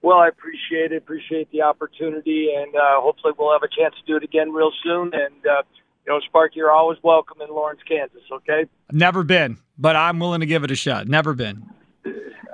[0.00, 0.98] Well, I appreciate it.
[0.98, 4.70] Appreciate the opportunity, and uh, hopefully we'll have a chance to do it again real
[4.84, 5.10] soon.
[5.12, 5.62] And uh,
[6.06, 8.22] you know, Sparky, you're always welcome in Lawrence, Kansas.
[8.30, 8.66] Okay.
[8.92, 11.08] Never been, but I'm willing to give it a shot.
[11.08, 11.68] Never been.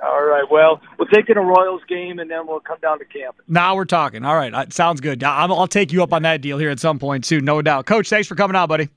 [0.03, 0.43] All right.
[0.49, 3.37] Well, we'll take in a Royals game, and then we'll come down to camp.
[3.47, 4.25] Now we're talking.
[4.25, 4.71] All right.
[4.73, 5.23] Sounds good.
[5.23, 7.85] I'll, I'll take you up on that deal here at some point soon, no doubt.
[7.85, 8.89] Coach, thanks for coming out, buddy.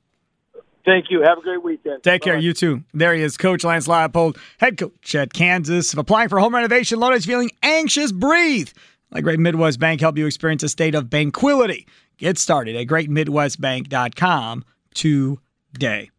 [0.84, 1.22] Thank you.
[1.22, 2.02] Have a great weekend.
[2.02, 2.34] Take care.
[2.34, 2.44] Bye-bye.
[2.44, 2.82] You too.
[2.94, 5.92] There he is, Coach Lance Leipold, head coach at Kansas.
[5.92, 8.70] If applying for home renovation loan is feeling anxious, breathe.
[9.10, 11.86] Let Great Midwest Bank help you experience a state of banquility.
[12.16, 16.10] Get started at greatmidwestbank.com today.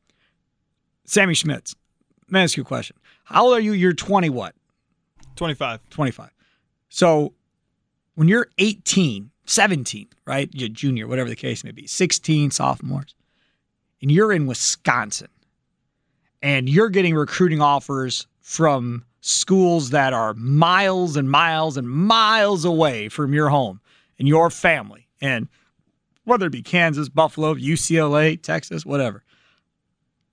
[1.06, 1.76] Sammy Schmitz,
[2.28, 2.96] let me ask you a question.
[3.26, 3.74] How old are you?
[3.74, 4.54] You're 20 what?
[5.39, 5.89] 25.
[5.89, 6.30] 25.
[6.89, 7.34] So
[8.15, 10.49] when you're 18, 17, right?
[10.52, 13.15] You're junior, whatever the case may be, 16, sophomores,
[14.02, 15.30] and you're in Wisconsin
[16.41, 23.08] and you're getting recruiting offers from schools that are miles and miles and miles away
[23.08, 23.80] from your home
[24.17, 25.47] and your family, and
[26.25, 29.23] whether it be Kansas, Buffalo, UCLA, Texas, whatever.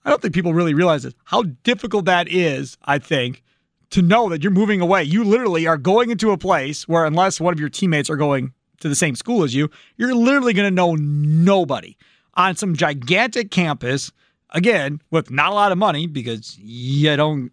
[0.05, 3.45] I don't think people really realize this, how difficult that is, I think,
[3.91, 5.05] to know that you're moving away.
[5.05, 8.53] You literally are going into a place where, unless one of your teammates are going
[8.81, 11.97] to the same school as you, you're literally going to know nobody
[12.35, 14.13] on some gigantic campus.
[14.51, 17.51] Again, with not a lot of money because you don't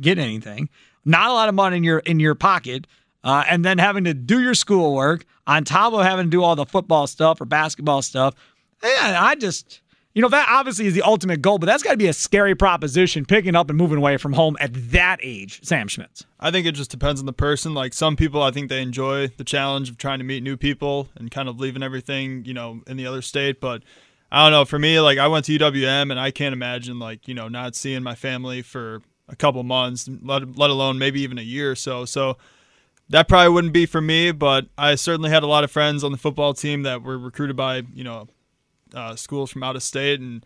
[0.00, 0.68] get anything,
[1.04, 2.86] not a lot of money in your in your pocket,
[3.24, 6.54] uh, and then having to do your schoolwork on top of having to do all
[6.54, 8.34] the football stuff or basketball stuff.
[8.82, 9.81] And I just
[10.14, 12.54] you know, that obviously is the ultimate goal, but that's got to be a scary
[12.54, 16.26] proposition picking up and moving away from home at that age, Sam Schmitz.
[16.38, 17.72] I think it just depends on the person.
[17.72, 21.08] Like some people, I think they enjoy the challenge of trying to meet new people
[21.16, 23.60] and kind of leaving everything, you know, in the other state.
[23.60, 23.82] But
[24.30, 24.64] I don't know.
[24.66, 27.74] For me, like I went to UWM and I can't imagine, like, you know, not
[27.74, 31.74] seeing my family for a couple months, let, let alone maybe even a year or
[31.74, 32.04] so.
[32.04, 32.36] So
[33.08, 36.12] that probably wouldn't be for me, but I certainly had a lot of friends on
[36.12, 38.28] the football team that were recruited by, you know,
[38.94, 40.44] uh, schools from out of state, and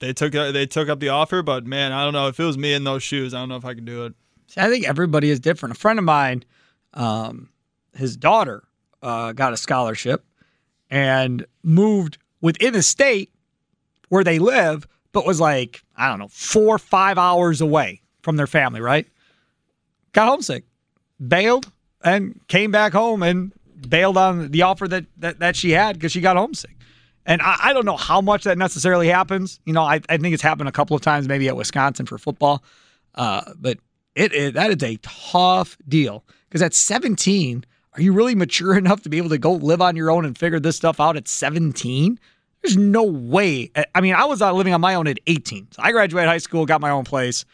[0.00, 1.42] they took they took up the offer.
[1.42, 3.34] But man, I don't know if it was me in those shoes.
[3.34, 4.14] I don't know if I could do it.
[4.46, 5.74] See, I think everybody is different.
[5.74, 6.44] A friend of mine,
[6.94, 7.50] um,
[7.94, 8.64] his daughter
[9.02, 10.24] uh, got a scholarship
[10.90, 13.30] and moved within the state
[14.08, 18.36] where they live, but was like I don't know four or five hours away from
[18.36, 18.80] their family.
[18.80, 19.06] Right?
[20.12, 20.64] Got homesick,
[21.26, 21.70] bailed,
[22.02, 23.52] and came back home and
[23.88, 26.74] bailed on the offer that that, that she had because she got homesick.
[27.28, 29.60] And I, I, don't know how much that necessarily happens.
[29.66, 32.16] You know, I, I, think it's happened a couple of times, maybe at Wisconsin for
[32.16, 32.64] football.
[33.14, 33.78] Uh, but
[34.14, 39.02] it, it, that is a tough deal because at 17, are you really mature enough
[39.02, 41.28] to be able to go live on your own and figure this stuff out at
[41.28, 42.18] 17?
[42.62, 43.70] There's no way.
[43.94, 45.68] I mean, I was uh, living on my own at 18.
[45.72, 47.44] So I graduated high school, got my own place.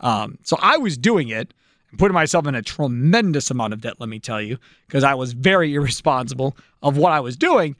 [0.00, 1.54] Um, so I was doing it
[1.90, 5.14] and putting myself in a tremendous amount of debt, let me tell you, because I
[5.14, 7.76] was very irresponsible of what I was doing.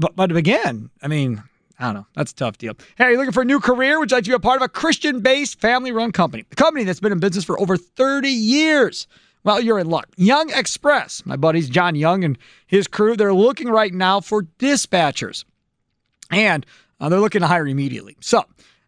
[0.00, 1.42] But but again, I mean,
[1.78, 2.06] I don't know.
[2.14, 2.74] That's a tough deal.
[2.96, 3.98] Hey, are you looking for a new career?
[3.98, 6.44] Would you like to be a part of a Christian-based, family-run company?
[6.50, 9.06] A company that's been in business for over 30 years.
[9.44, 10.08] Well, you're in luck.
[10.16, 15.44] Jung Express, my buddies John Jung and his crew, they're looking right now for dispatchers.
[16.30, 16.64] And
[16.98, 18.16] uh, they're looking to hire immediately.
[18.20, 18.44] So,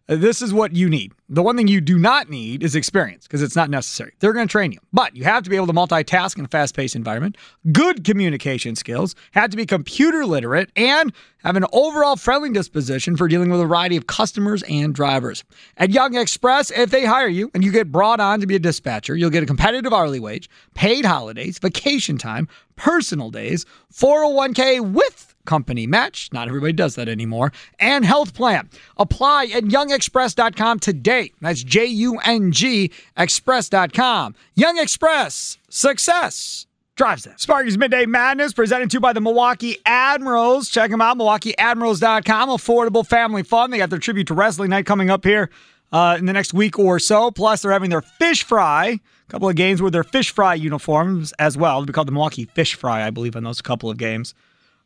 [0.09, 1.13] uh, this is what you need.
[1.29, 4.11] The one thing you do not need is experience because it's not necessary.
[4.19, 6.49] They're going to train you, but you have to be able to multitask in a
[6.49, 7.37] fast paced environment,
[7.71, 13.29] good communication skills, have to be computer literate, and have an overall friendly disposition for
[13.29, 15.45] dealing with a variety of customers and drivers.
[15.77, 18.59] At Jung Express, if they hire you and you get brought on to be a
[18.59, 25.33] dispatcher, you'll get a competitive hourly wage, paid holidays, vacation time, personal days, 401k with
[25.45, 26.29] company match.
[26.31, 27.51] Not everybody does that anymore.
[27.79, 28.69] And health plan.
[28.97, 31.12] Apply at jungexpress.com today.
[31.41, 34.35] That's J U N G express.com.
[34.55, 35.57] Jung Express.
[35.69, 37.33] Success drives them.
[37.37, 40.69] Sparky's Midday Madness presented to you by the Milwaukee Admirals.
[40.69, 42.49] Check them out, milwaukeeadmirals.com.
[42.49, 43.71] Affordable family fun.
[43.71, 45.49] They got their tribute to wrestling night coming up here
[45.91, 47.31] uh, in the next week or so.
[47.31, 48.99] Plus, they're having their fish fry.
[49.27, 51.79] A couple of games with their fish fry uniforms as well.
[51.79, 54.35] They'll be called the Milwaukee Fish Fry, I believe, in those couple of games.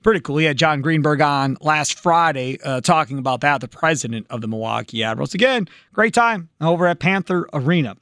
[0.03, 0.37] Pretty cool.
[0.37, 4.47] He had John Greenberg on last Friday uh, talking about that, the president of the
[4.47, 5.33] Milwaukee Admirals.
[5.33, 7.97] Again, great time over at Panther Arena.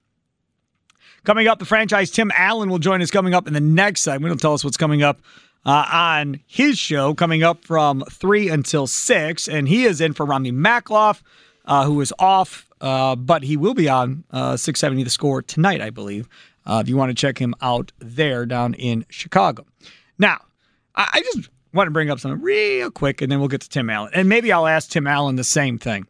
[1.23, 4.31] Coming up, the franchise Tim Allen will join us coming up in the next segment.
[4.31, 5.21] He'll tell us what's coming up
[5.65, 9.47] uh, on his show, coming up from 3 until 6.
[9.47, 11.21] And he is in for Rami Makhlouf,
[11.65, 15.81] uh, who is off, uh, but he will be on uh, 670 The Score tonight,
[15.81, 16.29] I believe,
[16.65, 19.65] uh, if you want to check him out there down in Chicago.
[20.19, 20.41] Now,
[20.93, 23.69] I, I just want to bring up something real quick, and then we'll get to
[23.69, 24.11] Tim Allen.
[24.13, 26.07] And maybe I'll ask Tim Allen the same thing.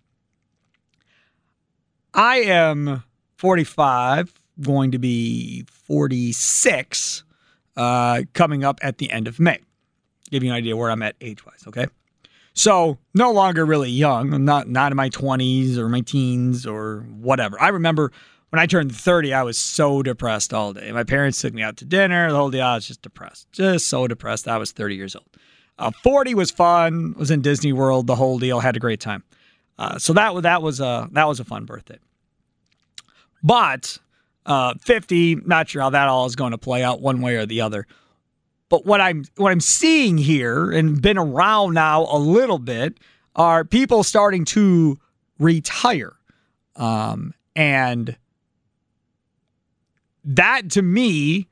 [2.13, 3.03] I am
[3.37, 7.23] 45, going to be 46
[7.75, 9.59] uh, coming up at the end of May.
[10.31, 11.87] Give you an idea where I'm at age wise, okay?
[12.53, 14.33] So no longer really young.
[14.33, 17.59] I'm not not in my 20s or my teens or whatever.
[17.59, 18.13] I remember
[18.49, 20.89] when I turned 30, I was so depressed all day.
[20.93, 22.29] My parents took me out to dinner.
[22.29, 24.47] The whole day I was just depressed, just so depressed.
[24.47, 25.27] I was 30 years old.
[25.77, 27.15] Uh, 40 was fun.
[27.17, 28.07] Was in Disney World.
[28.07, 28.59] The whole deal.
[28.59, 29.23] Had a great time.
[29.77, 31.99] Uh, so that that was a that was a fun birthday.
[33.43, 33.99] But
[34.45, 37.45] uh, 50, not sure how that all is going to play out one way or
[37.45, 37.85] the other.
[38.69, 42.97] But what I'm what I'm seeing here and been around now a little bit
[43.35, 44.97] are people starting to
[45.39, 46.13] retire,
[46.75, 48.15] um, and
[50.23, 51.47] that to me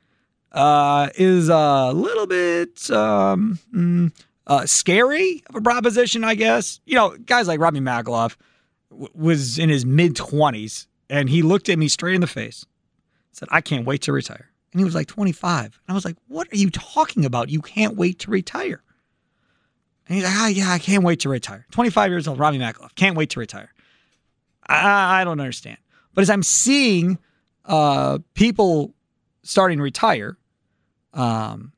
[0.54, 4.12] uh, is a little bit um, mm,
[4.48, 6.80] uh, scary of a proposition, I guess.
[6.86, 8.36] You know, guys like Robbie Makhlouf
[8.92, 12.66] w- was in his mid 20s, and he looked at me straight in the face,
[13.32, 14.50] said, I can't wait to retire.
[14.72, 15.66] And he was like 25.
[15.66, 17.50] And I was like, What are you talking about?
[17.50, 18.82] You can't wait to retire.
[20.08, 21.66] And he's like, Ah, yeah, I can't wait to retire.
[21.72, 23.72] 25 years old, Robbie Makhlouf, can't wait to retire.
[24.68, 25.78] I, I don't understand.
[26.14, 27.18] But as I'm seeing
[27.66, 28.94] uh, people
[29.44, 30.38] starting to retire,
[31.14, 31.74] um,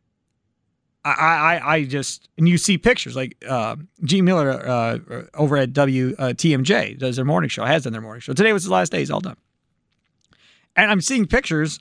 [1.04, 4.98] I, I, I just and you see pictures like uh, Gene Mueller uh,
[5.36, 8.34] over at WTMJ does their morning show, has done their morning show.
[8.34, 9.38] Today was his last day; he's all done.
[10.76, 11.80] And I'm seeing pictures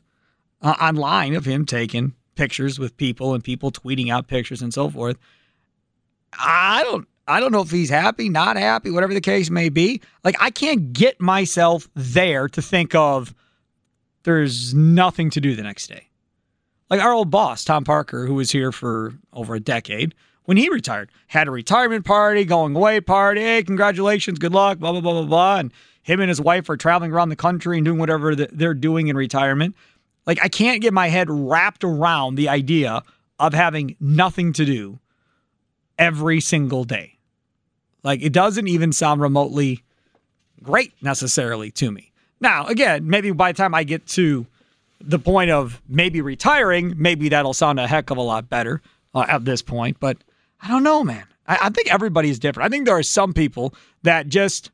[0.60, 4.90] uh, online of him taking pictures with people and people tweeting out pictures and so
[4.90, 5.16] forth.
[6.38, 10.02] I don't I don't know if he's happy, not happy, whatever the case may be.
[10.22, 13.34] Like I can't get myself there to think of
[14.24, 16.08] there's nothing to do the next day.
[16.94, 20.14] Like our old boss, Tom Parker, who was here for over a decade,
[20.44, 23.40] when he retired, had a retirement party, going away party.
[23.40, 25.56] Hey, congratulations, good luck, blah, blah, blah, blah, blah.
[25.56, 25.72] And
[26.02, 29.16] him and his wife are traveling around the country and doing whatever they're doing in
[29.16, 29.74] retirement.
[30.24, 33.02] Like, I can't get my head wrapped around the idea
[33.40, 35.00] of having nothing to do
[35.98, 37.18] every single day.
[38.04, 39.82] Like, it doesn't even sound remotely
[40.62, 42.12] great necessarily to me.
[42.40, 44.46] Now, again, maybe by the time I get to
[45.06, 48.80] the point of maybe retiring, maybe that'll sound a heck of a lot better
[49.14, 49.98] uh, at this point.
[50.00, 50.18] But
[50.60, 51.24] I don't know, man.
[51.46, 52.66] I, I think everybody's different.
[52.66, 54.70] I think there are some people that just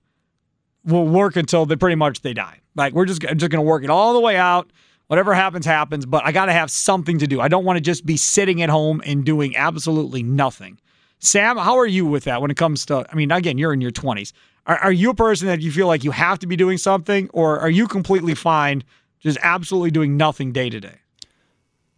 [0.84, 2.60] will work until they pretty much they die.
[2.74, 4.70] Like we're just just to work it all the way out.
[5.08, 6.06] Whatever happens, happens.
[6.06, 7.40] But I got to have something to do.
[7.40, 10.78] I don't want to just be sitting at home and doing absolutely nothing.
[11.18, 13.04] Sam, how are you with that when it comes to?
[13.10, 14.32] I mean, again, you're in your 20s.
[14.66, 17.28] Are, are you a person that you feel like you have to be doing something,
[17.32, 18.84] or are you completely fine
[19.20, 20.98] just absolutely doing nothing day to day?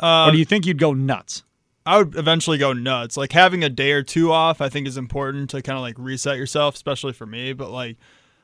[0.00, 1.44] Uh, Or do you think you'd go nuts?
[1.84, 3.16] I would eventually go nuts.
[3.16, 5.96] Like having a day or two off, I think is important to kind of like
[5.98, 7.52] reset yourself, especially for me.
[7.52, 7.96] But like,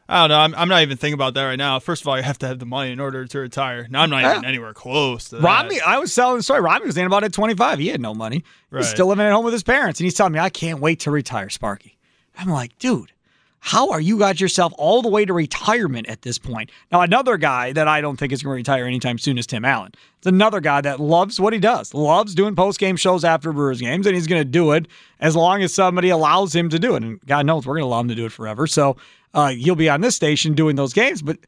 [0.08, 0.38] I don't know.
[0.40, 1.78] I'm, I'm not even thinking about that right now.
[1.78, 3.86] First of all, you have to have the money in order to retire.
[3.90, 5.42] Now I'm not even anywhere close to that.
[5.42, 6.60] Robbie, I was telling the story.
[6.62, 7.78] Robbie was in about at 25.
[7.78, 8.42] He had no money.
[8.70, 8.84] Right.
[8.84, 10.00] still living at home with his parents.
[10.00, 11.98] And he's telling me, I can't wait to retire, Sparky.
[12.38, 13.12] I'm like, dude,
[13.60, 16.70] how are you got yourself all the way to retirement at this point?
[16.92, 19.64] Now, another guy that I don't think is going to retire anytime soon is Tim
[19.64, 19.92] Allen.
[20.18, 23.80] It's another guy that loves what he does, loves doing post game shows after Brewers
[23.80, 24.86] games, and he's going to do it
[25.20, 27.02] as long as somebody allows him to do it.
[27.02, 28.66] And God knows we're going to allow him to do it forever.
[28.66, 28.96] So
[29.34, 31.22] uh, he'll be on this station doing those games.
[31.22, 31.38] But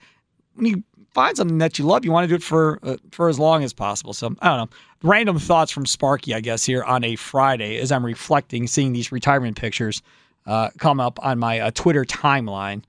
[0.55, 0.85] when you
[1.15, 3.65] find something that you love, you want to do it for uh, for as long
[3.65, 4.13] as possible.
[4.13, 4.77] So I don't know.
[5.03, 9.11] Random thoughts from Sparky, I guess, here on a Friday as I'm reflecting, seeing these
[9.11, 10.03] retirement pictures
[10.47, 12.83] uh, come up on my uh, Twitter timeline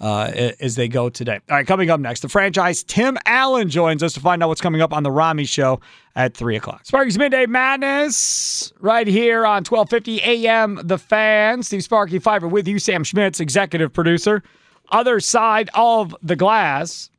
[0.00, 0.30] uh,
[0.60, 1.40] as they go today.
[1.50, 4.60] All right, coming up next, the franchise Tim Allen joins us to find out what's
[4.60, 5.80] coming up on the Rami Show
[6.14, 6.84] at three o'clock.
[6.84, 10.80] Sparky's Midday Madness right here on 1250 AM.
[10.84, 11.62] The Fan.
[11.62, 12.78] Steve Sparky Fifer with you.
[12.78, 14.42] Sam Schmitz, executive producer.
[14.90, 17.10] Other side of the glass.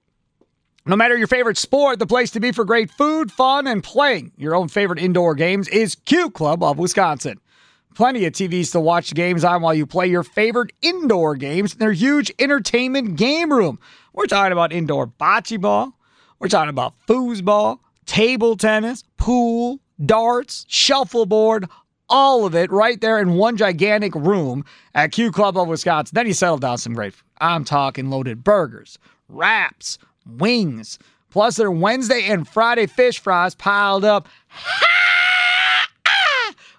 [0.86, 4.32] No matter your favorite sport, the place to be for great food, fun, and playing
[4.38, 7.42] your own favorite indoor games is Q Club of Wisconsin.
[7.98, 11.80] Plenty of TVs to watch games on while you play your favorite indoor games in
[11.80, 13.80] their huge entertainment game room.
[14.14, 15.98] We're talking about indoor bocce ball.
[16.38, 21.68] We're talking about foosball, table tennis, pool, darts, shuffleboard,
[22.08, 26.14] all of it right there in one gigantic room at Q Club of Wisconsin.
[26.14, 27.24] Then you settle down some great food.
[27.42, 31.00] I'm talking loaded burgers, wraps, wings,
[31.32, 34.28] plus their Wednesday and Friday fish fries piled up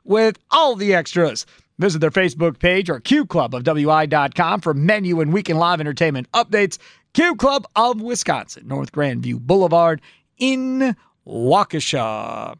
[0.08, 1.46] with all the extras.
[1.78, 6.30] Visit their Facebook page or Q Club of qclubofwi.com for menu and weekend live entertainment
[6.32, 6.78] updates.
[7.14, 10.00] Q Club of Wisconsin, North Grandview Boulevard
[10.38, 12.56] in Waukesha.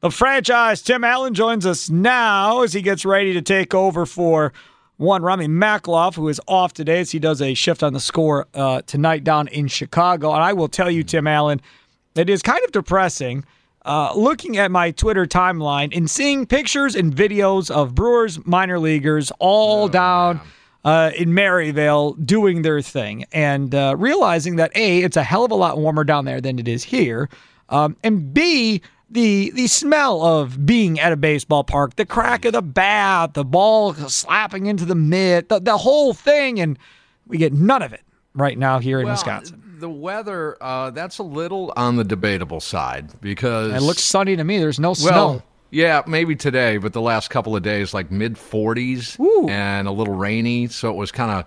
[0.00, 4.52] The franchise, Tim Allen, joins us now as he gets ready to take over for
[4.96, 8.46] one Rami Makhlouf, who is off today as he does a shift on the score
[8.52, 10.32] uh, tonight down in Chicago.
[10.32, 11.60] And I will tell you, Tim Allen,
[12.14, 13.44] it is kind of depressing
[13.84, 19.32] uh, looking at my Twitter timeline and seeing pictures and videos of Brewers minor leaguers
[19.38, 20.40] all down
[20.84, 25.50] uh, in Maryvale doing their thing and uh, realizing that A, it's a hell of
[25.50, 27.28] a lot warmer down there than it is here.
[27.68, 32.52] Um, and B, the the smell of being at a baseball park, the crack of
[32.52, 36.78] the bat, the ball slapping into the mitt, the, the whole thing, and
[37.26, 38.02] we get none of it
[38.34, 39.69] right now here in Well, Wisconsin.
[39.80, 44.44] The weather, uh, that's a little on the debatable side because It looks sunny to
[44.44, 44.58] me.
[44.58, 45.10] There's no snow.
[45.10, 49.48] well, yeah, maybe today, but the last couple of days, like mid 40s Ooh.
[49.48, 51.38] and a little rainy, so it was kind of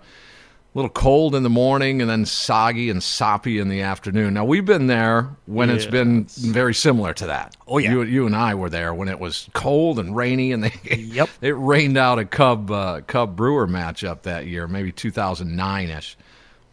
[0.74, 4.34] little cold in the morning and then soggy and soppy in the afternoon.
[4.34, 7.54] Now we've been there when it's been very similar to that.
[7.68, 7.92] Oh, yeah.
[7.92, 11.28] you, you and I were there when it was cold and rainy, and they Yep.
[11.40, 16.16] it rained out a Cub uh, Cub Brewer matchup that year, maybe 2009 ish.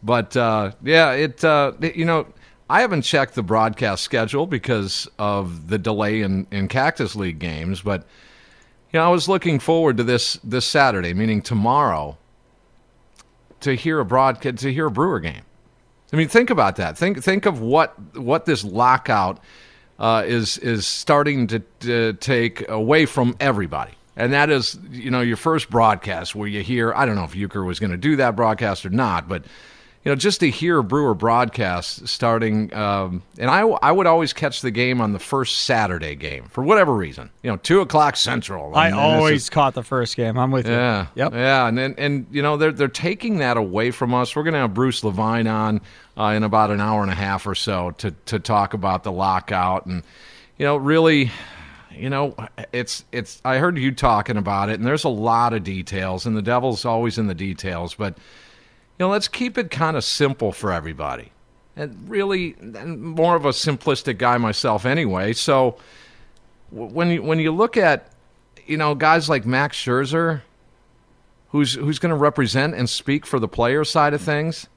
[0.02, 2.26] But uh, yeah, it, uh, you know
[2.68, 7.82] I haven't checked the broadcast schedule because of the delay in, in Cactus League games,
[7.82, 8.06] but
[8.92, 12.16] you know I was looking forward to this this Saturday, meaning tomorrow,
[13.60, 15.42] to hear a broadcast to hear a Brewer game.
[16.12, 16.98] I mean, think about that.
[16.98, 19.40] Think think of what what this lockout
[19.98, 25.20] uh, is is starting to, to take away from everybody, and that is you know
[25.20, 26.92] your first broadcast where you hear.
[26.94, 29.44] I don't know if Uecker was going to do that broadcast or not, but
[30.04, 34.60] you know just to hear Brewer broadcast starting, um, and I I would always catch
[34.60, 37.30] the game on the first Saturday game for whatever reason.
[37.42, 38.74] You know, two o'clock Central.
[38.74, 40.36] I always just- caught the first game.
[40.38, 40.72] I'm with you.
[40.72, 41.06] yeah.
[41.14, 41.32] Yep.
[41.34, 44.34] Yeah, and, and and you know they're they're taking that away from us.
[44.34, 45.80] We're going to have Bruce Levine on
[46.16, 49.12] uh, in about an hour and a half or so to to talk about the
[49.12, 50.02] lockout and
[50.58, 51.30] you know really
[51.94, 52.34] you know
[52.72, 56.36] it's it's I heard you talking about it and there's a lot of details and
[56.36, 58.16] the devil's always in the details, but
[59.02, 61.32] know let's keep it kind of simple for everybody.
[61.76, 65.76] And really more of a simplistic guy myself anyway, so
[66.70, 68.12] when you when you look at
[68.66, 70.42] you know guys like Max Scherzer,
[71.50, 74.68] who's who's going to represent and speak for the player side of things,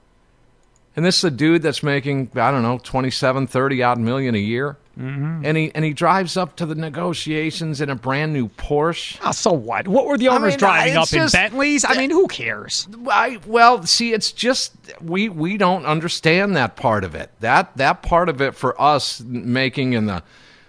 [0.95, 4.39] and this is a dude that's making I don't know 27, 30 odd million a
[4.39, 5.45] year, mm-hmm.
[5.45, 9.19] and he and he drives up to the negotiations in a brand new Porsche.
[9.21, 9.87] Ah, so what?
[9.87, 11.83] What were the owners mean, driving up just- in Bentleys?
[11.85, 12.87] I mean, who cares?
[13.07, 17.29] I, well, see, it's just we we don't understand that part of it.
[17.41, 20.23] That that part of it for us making in the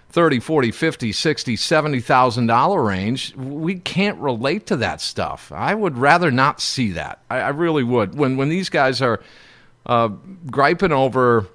[0.09, 5.51] 30, 40, 50, 60, 70,000 dollar range, we can't relate to that stuff.
[5.51, 7.19] I would rather not see that.
[7.29, 8.15] I, I really would.
[8.15, 9.21] When when these guys are
[9.87, 10.09] uh,
[10.51, 11.47] griping over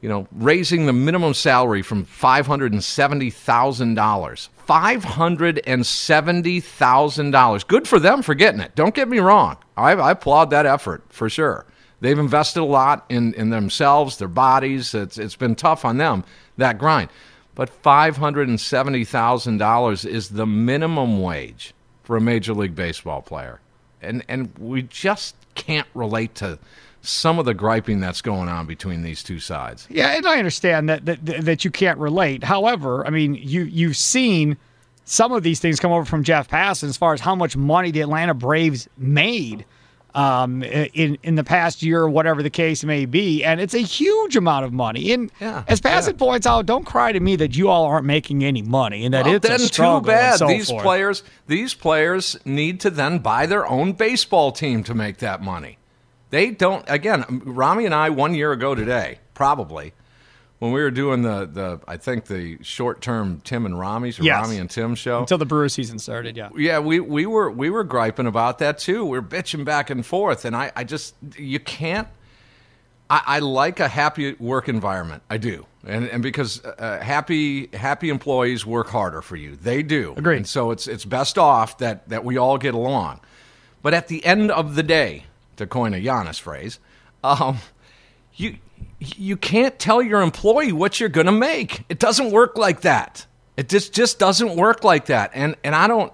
[0.00, 4.48] you know, raising the minimum salary from five hundred and seventy thousand dollars.
[4.56, 7.64] Five hundred and seventy thousand dollars.
[7.64, 8.74] Good for them for getting it.
[8.74, 9.58] Don't get me wrong.
[9.76, 11.66] I, I applaud that effort for sure.
[12.00, 14.94] They've invested a lot in, in themselves, their bodies.
[14.94, 16.24] It's it's been tough on them
[16.56, 17.10] that grind.
[17.54, 21.74] But five hundred and seventy thousand dollars is the minimum wage
[22.04, 23.60] for a major league baseball player,
[24.00, 26.58] and and we just can't relate to
[27.02, 29.86] some of the griping that's going on between these two sides.
[29.90, 32.44] Yeah, and I understand that that, that you can't relate.
[32.44, 34.56] However, I mean, you you've seen
[35.04, 37.90] some of these things come over from Jeff Passan as far as how much money
[37.90, 39.64] the Atlanta Braves made
[40.14, 43.78] um, in in the past year, or whatever the case may be, and it's a
[43.78, 45.12] huge amount of money.
[45.12, 46.18] And Yeah, as Passan yeah.
[46.18, 49.24] points out, don't cry to me that you all aren't making any money and that
[49.24, 50.36] Well, it's then a too bad.
[50.38, 50.82] So these forth.
[50.82, 55.78] players, these players need to then buy their own baseball team to make that money.
[56.30, 56.84] They don't.
[56.88, 59.92] Again, Rami and I one year ago today, probably
[60.60, 64.22] when we were doing the the I think the short term Tim and Rami's or
[64.24, 64.42] Yes.
[64.42, 65.20] Rami and Tim show.
[65.20, 66.36] until the Brewer season started.
[66.36, 66.50] Yeah.
[66.56, 69.04] Yeah, we, we were we were griping about that too.
[69.04, 72.06] We are bitching back and forth, and I, I just you can't.
[73.08, 75.24] I, I like a happy work environment.
[75.28, 79.56] I do, and and because uh, happy happy employees work harder for you.
[79.56, 80.14] They do.
[80.16, 80.36] Agreed.
[80.36, 83.20] And so it's it's best off that that we all get along.
[83.82, 85.24] But at the end of the day,
[85.60, 86.78] to coin a Giannis phrase,
[87.24, 87.58] um,
[88.34, 88.56] you
[88.98, 91.84] you can't tell your employee what you're going to make.
[91.88, 93.24] It doesn't work like that.
[93.56, 95.30] It just just doesn't work like that.
[95.34, 96.12] And and I don't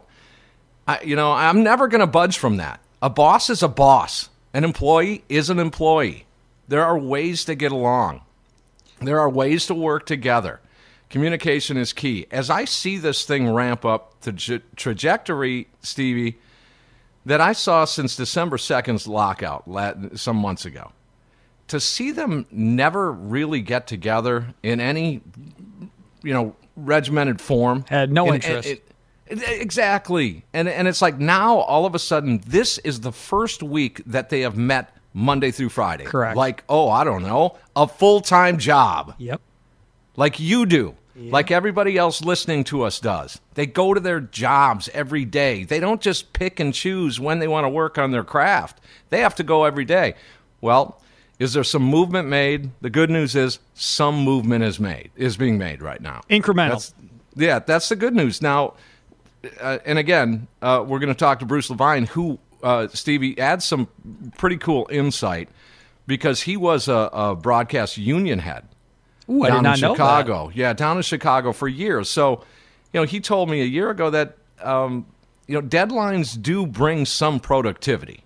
[0.87, 2.81] I, you know, I'm never going to budge from that.
[3.03, 4.31] A boss is a boss.
[4.55, 6.27] An employee is an employee.
[6.69, 8.23] There are ways to get along.
[9.01, 10.61] There are ways to work together.
[11.11, 12.27] Communication is key.
[12.31, 16.39] As I see this thing ramp up the trajectory, Stevie,
[17.27, 19.64] that I saw since December 2nd's lockout
[20.18, 20.93] some months ago,
[21.68, 25.20] to see them never really get together in any,
[26.22, 27.85] you know, regimented form.
[27.89, 28.68] Had no And- interest.
[28.68, 28.79] and-
[29.43, 30.45] it- exactly.
[30.55, 34.31] And, and it's like now, all of a sudden, this is the first week that
[34.31, 36.05] they have met Monday through Friday.
[36.05, 36.37] Correct.
[36.37, 39.41] Like, oh, I don't know, a full time job Yep.
[40.16, 43.41] like you do, like everybody else listening to us does.
[43.55, 45.64] They go to their jobs every day.
[45.64, 48.81] They don't just pick and choose when they want to work on their craft.
[49.09, 50.14] They have to go every day.
[50.61, 51.01] Well,
[51.39, 52.71] is there some movement made?
[52.81, 56.23] The good news is some movement is made, is being made right now.
[56.31, 56.71] Incremental.
[56.71, 56.95] That's,
[57.35, 58.43] yeah, that's the good news.
[58.43, 58.75] Now,
[59.61, 63.64] uh, and again, uh, we're going to talk to Bruce Levine, who uh, Stevie adds
[63.64, 63.89] some
[64.39, 65.49] pretty cool insight
[66.07, 68.67] because he was a, a broadcast union head
[69.29, 70.51] Ooh, I down did not know Chicago.
[70.55, 72.09] Yeah, down in Chicago for years.
[72.09, 72.45] So,
[72.93, 75.07] you know, he told me a year ago that um,
[75.47, 78.22] you know deadlines do bring some productivity.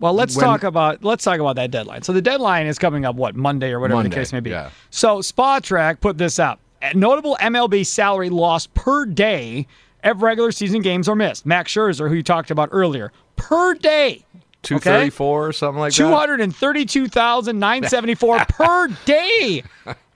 [0.00, 2.02] Well, let's When- talk about let's talk about that deadline.
[2.02, 4.50] So the deadline is coming up what Monday or whatever Monday, the case may be.
[4.50, 4.70] yeah.
[4.90, 6.60] So Spotrac put this up:
[6.94, 9.66] notable MLB salary loss per day
[10.04, 11.44] if regular season games are missed.
[11.44, 14.24] Max Scherzer, who you talked about earlier, per day.
[14.62, 16.14] Two thirty four or something like Two that.
[16.16, 19.62] hundred and thirty-two thousand nine seventy-four per day.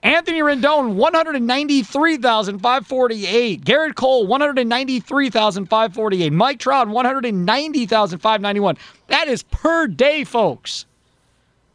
[0.02, 3.64] Anthony Rendon, one hundred and ninety-three thousand five forty-eight.
[3.64, 6.32] Gerrit Cole, one hundred and ninety-three thousand five forty-eight.
[6.32, 8.76] Mike Trout, one hundred and ninety thousand five ninety-one.
[9.06, 10.86] That is per day, folks.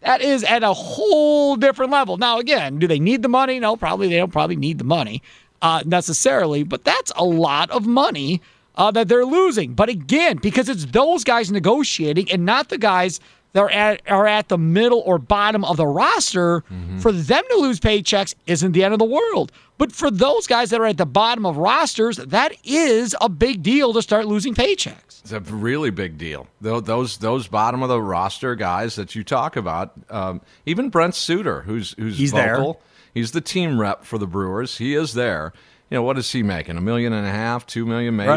[0.01, 2.17] That is at a whole different level.
[2.17, 3.59] Now, again, do they need the money?
[3.59, 4.31] No, probably they don't.
[4.31, 5.23] Probably need the money
[5.61, 8.41] uh, necessarily, but that's a lot of money
[8.77, 9.73] uh, that they're losing.
[9.73, 13.19] But again, because it's those guys negotiating and not the guys
[13.53, 16.63] that are at, are at the middle or bottom of the roster,
[16.99, 19.51] for them to lose paychecks isn't the end of the world.
[19.79, 23.63] But for those guys that are at the bottom of rosters, that is a big
[23.63, 25.21] deal to start losing paychecks.
[25.21, 26.47] It's a really big deal.
[26.61, 31.61] Those those bottom of the roster guys that you talk about, um, even Brent Suter,
[31.61, 32.73] who's who's He's there.
[33.13, 34.77] he's the team rep for the Brewers.
[34.77, 35.53] He is there.
[35.89, 36.77] You know what is he making?
[36.77, 38.29] A million and a half, two million, maybe.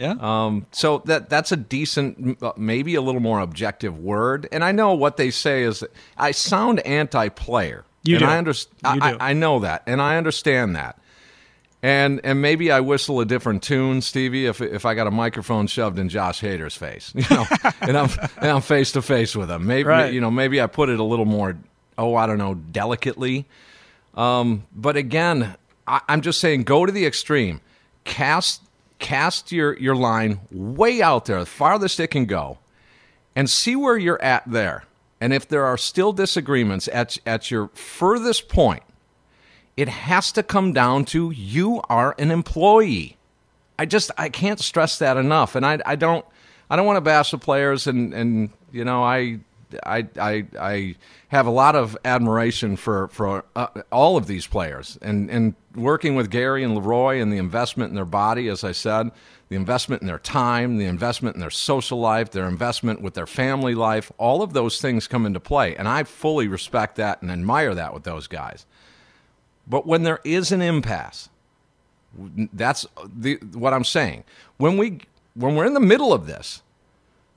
[0.00, 0.14] Yeah.
[0.18, 4.48] Um, so that that's a decent, uh, maybe a little more objective word.
[4.50, 5.84] And I know what they say is
[6.16, 7.84] I sound anti-player.
[8.02, 8.30] You and do.
[8.30, 8.96] I understand.
[8.96, 9.16] You I, do.
[9.20, 10.98] I know that, and I understand that.
[11.82, 15.66] And and maybe I whistle a different tune, Stevie, if if I got a microphone
[15.66, 17.44] shoved in Josh Hader's face, you know,
[17.82, 19.66] and I'm and I'm face to face with him.
[19.66, 20.12] Maybe Right.
[20.14, 21.58] you know, maybe I put it a little more,
[21.98, 23.46] oh, I don't know, delicately.
[24.14, 27.60] Um, but again, I, I'm just saying, go to the extreme,
[28.04, 28.62] cast
[29.00, 32.58] cast your your line way out there, the farthest it can go,
[33.34, 34.84] and see where you're at there.
[35.20, 38.82] And if there are still disagreements at at your furthest point,
[39.76, 43.16] it has to come down to you are an employee.
[43.78, 46.24] I just I can't stress that enough, and I I don't
[46.68, 49.40] I don't want to bash the players, and and you know I
[49.84, 50.96] I I I
[51.28, 56.14] have a lot of admiration for for uh, all of these players, and and working
[56.14, 59.10] with Gary and Leroy and the investment in their body, as I said,
[59.48, 63.26] the investment in their time, the investment in their social life, their investment with their
[63.26, 67.30] family life, all of those things come into play, and I fully respect that and
[67.30, 68.66] admire that with those guys.
[69.66, 71.28] But when there is an impasse,
[72.52, 74.24] that's the, what I'm saying.
[74.56, 75.00] When we
[75.34, 76.62] when we're in the middle of this,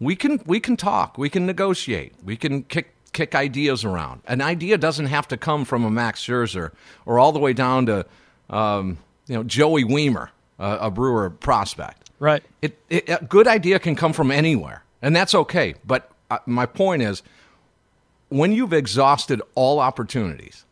[0.03, 4.21] we can we can talk, we can negotiate, we can kick kick ideas around.
[4.25, 6.71] An idea doesn't have to come from a Max Scherzer
[7.05, 8.05] or all the way down to
[8.49, 8.97] um,
[9.27, 10.29] you know Joey Wiemer,
[10.59, 12.09] a, a Brewer prospect.
[12.19, 12.43] Right.
[12.61, 15.75] It, it, a good idea can come from anywhere, and that's okay.
[15.85, 17.21] But uh, my point is,
[18.29, 20.65] when you've exhausted all opportunities,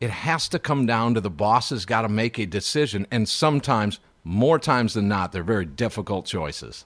[0.00, 3.28] it has to come down to the boss has got to make a decision, and
[3.28, 6.84] sometimes, more times than not, they're very difficult choices.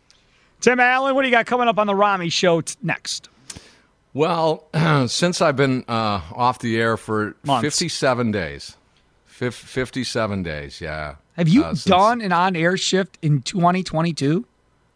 [0.60, 3.28] Tim Allen, what do you got coming up on the Rami show t- next?
[4.12, 4.66] Well,
[5.06, 7.62] since I've been uh, off the air for Months.
[7.64, 8.76] 57 days,
[9.26, 11.16] Fif- 57 days, yeah.
[11.36, 14.44] Have you Uh, since- done an on air shift in 2022?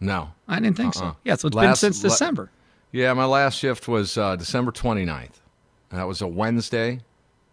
[0.01, 0.33] No.
[0.49, 1.17] I didn't think so.
[1.25, 1.71] Yeah, so it's been Uh-uh.
[1.71, 2.51] Last- since la- December.
[2.93, 5.41] Yeah, my last shift was uh, December 29th.
[5.91, 7.01] That was a Wednesday.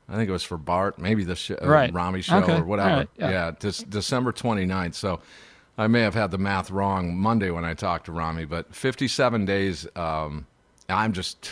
[0.09, 1.93] I think it was for Bart, maybe the sh- uh, Right.
[1.93, 2.57] Rami show Okay.
[2.57, 2.89] or whatever.
[2.97, 3.09] Right.
[3.17, 3.29] Yeah.
[3.29, 4.95] Yeah, Dec- December 29th.
[4.95, 5.21] So
[5.81, 9.45] I may have had the math wrong Monday when I talked to Rami, but 57
[9.45, 9.87] days.
[9.95, 10.45] Um,
[10.87, 11.49] I'm just,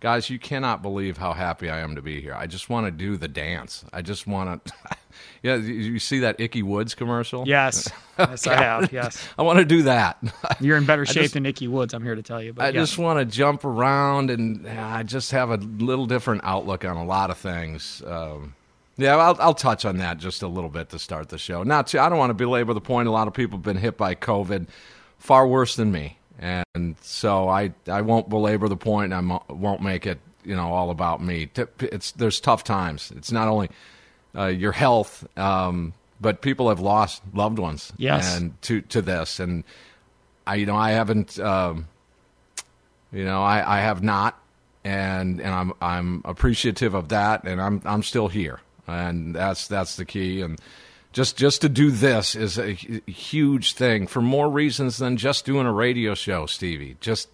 [0.00, 2.32] Guys, you cannot believe how happy I am to be here.
[2.32, 3.84] I just want to do the dance.
[3.92, 4.72] I just want to.
[5.42, 7.46] yeah, you- see that Ickey Woods commercial?
[7.46, 7.90] Yes.
[8.18, 8.92] Yes, I have.
[8.92, 9.24] Yes.
[9.38, 10.18] I want to do that.
[10.58, 12.52] You're in better shape just- than Ickey Woods, I'm here to tell you.
[12.52, 12.72] But I yeah.
[12.72, 17.04] just want to jump around and I just have a little different outlook on a
[17.04, 18.02] lot of things.
[18.04, 18.54] Um,
[18.98, 21.62] yeah, I'll, I'll touch on that just a little bit to start the show.
[21.62, 23.08] Not too, I don't want to belabor the point.
[23.08, 24.66] A lot of people have been hit by COVID,
[25.18, 29.12] far worse than me, and so I I won't belabor the point.
[29.12, 31.50] I won't make it you know all about me.
[31.80, 33.12] It's there's tough times.
[33.16, 33.70] It's not only
[34.36, 37.92] uh, your health, um, but people have lost loved ones.
[37.96, 38.36] Yes.
[38.36, 39.64] and to to this, and
[40.46, 41.38] I you know I haven't.
[41.38, 41.86] Um,
[43.12, 44.38] you know, I, I have not,
[44.84, 49.96] and and I'm I'm appreciative of that, and I'm I'm still here, and that's that's
[49.96, 50.40] the key.
[50.40, 50.58] And
[51.12, 55.66] just just to do this is a huge thing for more reasons than just doing
[55.66, 56.96] a radio show, Stevie.
[57.00, 57.28] Just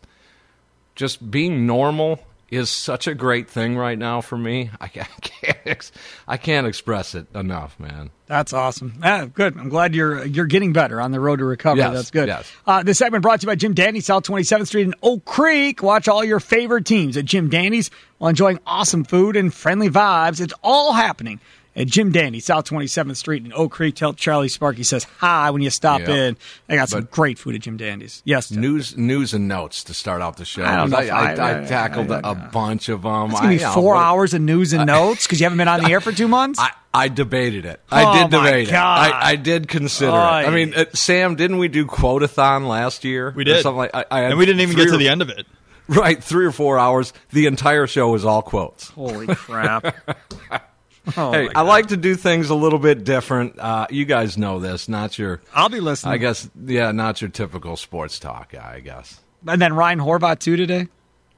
[0.95, 2.21] just being normal
[2.55, 4.71] is such a great thing right now for me.
[4.81, 5.93] I can't I can't, ex-
[6.29, 8.11] I can't express it enough, man.
[8.27, 8.95] That's awesome.
[9.03, 9.57] Ah, good.
[9.59, 11.81] I'm glad you're you're getting better on the road to recovery.
[11.81, 12.29] Yes, That's good.
[12.29, 12.51] yes.
[12.67, 15.83] Uh, this segment brought to you by Jim Danny, South 27th Street in Oak Creek.
[15.83, 20.41] Watch all your favorite teams at Jim Danny's while enjoying awesome food and friendly vibes.
[20.41, 21.41] It's all happening
[21.77, 23.95] at Jim Danny, South 27th Street in Oak Creek.
[23.97, 26.09] Tell Charlie Sparky says hi when you stop Yep.
[26.09, 26.37] in.
[26.69, 28.23] I got some great food at Jim Danny's.
[28.25, 28.61] Yes, Tim.
[28.61, 30.65] News news and notes to start out the show.
[30.65, 33.31] I don't know 'cause I, I- I, I- tackled I- a a bunch of them.
[33.31, 35.59] It's gonna be I, you know, four hours of news and notes because you haven't
[35.59, 36.59] been on the air for two months.
[36.61, 37.81] I, I debated it.
[37.91, 39.09] Oh, I did my debate God.
[39.09, 39.15] it.
[39.15, 40.15] I, I did consider it.
[40.15, 43.33] I mean, uh, Sam, didn't we do quotathon last year?
[43.35, 43.63] We did.
[43.63, 43.91] something like.
[43.95, 45.47] I, I and we didn't even get to or- the end of it.
[45.87, 47.13] Right, three or four hours.
[47.33, 48.89] The entire show was all quotes.
[48.89, 49.95] Holy crap!
[51.19, 53.59] Oh, hey, I like to do things a little bit different.
[53.59, 54.89] Uh, you guys know this.
[54.89, 55.43] Not your.
[55.53, 56.15] I'll be listening.
[56.15, 56.49] I guess.
[56.65, 58.73] Yeah, not your typical sports talk guy.
[58.77, 59.21] I guess.
[59.47, 60.89] And then Ryan Horvat too today.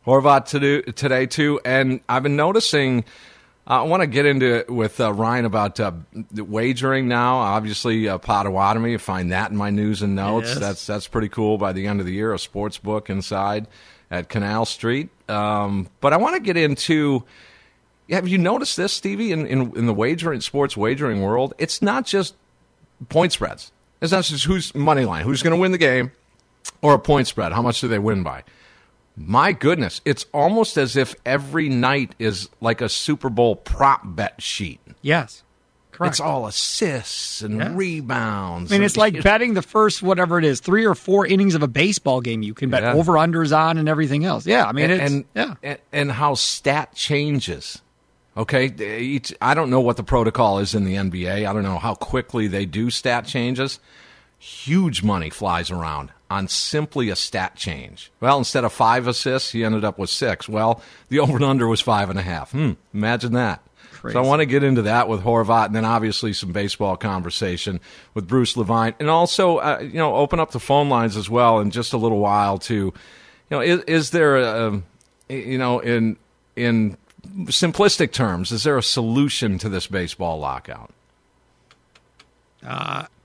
[0.07, 3.01] Horvat to do, today too, and I've been noticing.
[3.69, 5.91] uh, I want to get into it with uh, Ryan about uh,
[6.33, 7.39] wagering now.
[7.39, 8.93] Obviously, uh, Potawatomi.
[8.93, 10.51] You find that in my news and notes.
[10.51, 10.59] Yes.
[10.61, 11.59] That's that's pretty cool.
[11.59, 13.67] By the end of the year, a sports book inside
[14.13, 15.09] at Canal Street.
[15.29, 17.25] Um, but I want to get into.
[18.11, 19.33] Have you noticed this, Stevie?
[19.33, 22.35] In, in in the wagering sports wagering world, it's not just
[23.09, 23.73] point spreads.
[24.01, 26.13] It's not just who's money line, who's going to win the game,
[26.83, 27.53] or a point spread.
[27.53, 28.45] How much do they win by?
[29.17, 34.41] My goodness, it's almost as if every night is like a Super Bowl prop bet
[34.43, 34.79] sheet.
[35.01, 35.43] Yes,
[35.91, 36.13] correct.
[36.13, 37.71] It's all assists and Yes.
[37.73, 38.71] rebounds.
[38.71, 41.55] I mean, and- it's like betting the first whatever it is, three or four innings
[41.55, 42.43] of a baseball game.
[42.43, 42.93] You can bet Yeah.
[42.93, 44.47] over unders on and everything else.
[44.47, 45.55] Yeah, I mean, it's and, yeah.
[45.63, 47.81] and and how stat changes.
[48.37, 48.67] Okay,
[48.99, 51.47] each, I don't know what the protocol is in the NBA.
[51.47, 53.81] I don't know how quickly they do stat changes.
[54.39, 58.13] Huge money flies around on simply a stat change.
[58.21, 60.49] Well, instead of five assists, he ended up with six.
[60.49, 62.53] Well, the over and under was five and a half.
[62.53, 63.63] Hmm, imagine that.
[64.13, 67.81] So I want to get into that with Horvat, and then obviously some baseball conversation
[68.15, 71.59] with Bruce Levine, and also uh, you know open up the phone lines as well
[71.59, 72.93] in just a little while to, you
[73.51, 74.83] know, is, is there a,
[75.29, 76.17] you know in
[76.55, 76.97] in
[77.45, 80.91] simplistic terms, is there a solution to this baseball lockout?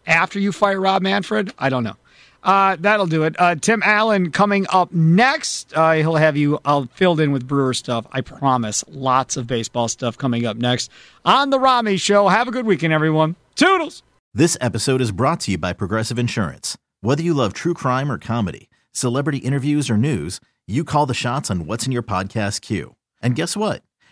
[0.08, 1.96] After you fire Rob Manfred, I don't know.
[2.44, 3.36] Uh, that'll do it.
[3.40, 5.72] Uh, Tim Allen coming up next.
[5.76, 8.08] Uh, he'll have you uh, filled in with Brewer stuff.
[8.12, 8.84] I promise.
[8.88, 10.90] Lots of baseball stuff coming up next
[11.24, 12.28] on the Rami Show.
[12.28, 13.36] Have a good weekend, everyone.
[13.56, 14.02] Toodles.
[14.34, 16.78] This episode is brought to you by Progressive Insurance.
[17.02, 21.52] Whether you love true crime or comedy, celebrity interviews or news, you call the shots
[21.52, 22.96] on what's in your podcast queue.
[23.22, 23.84] And guess what?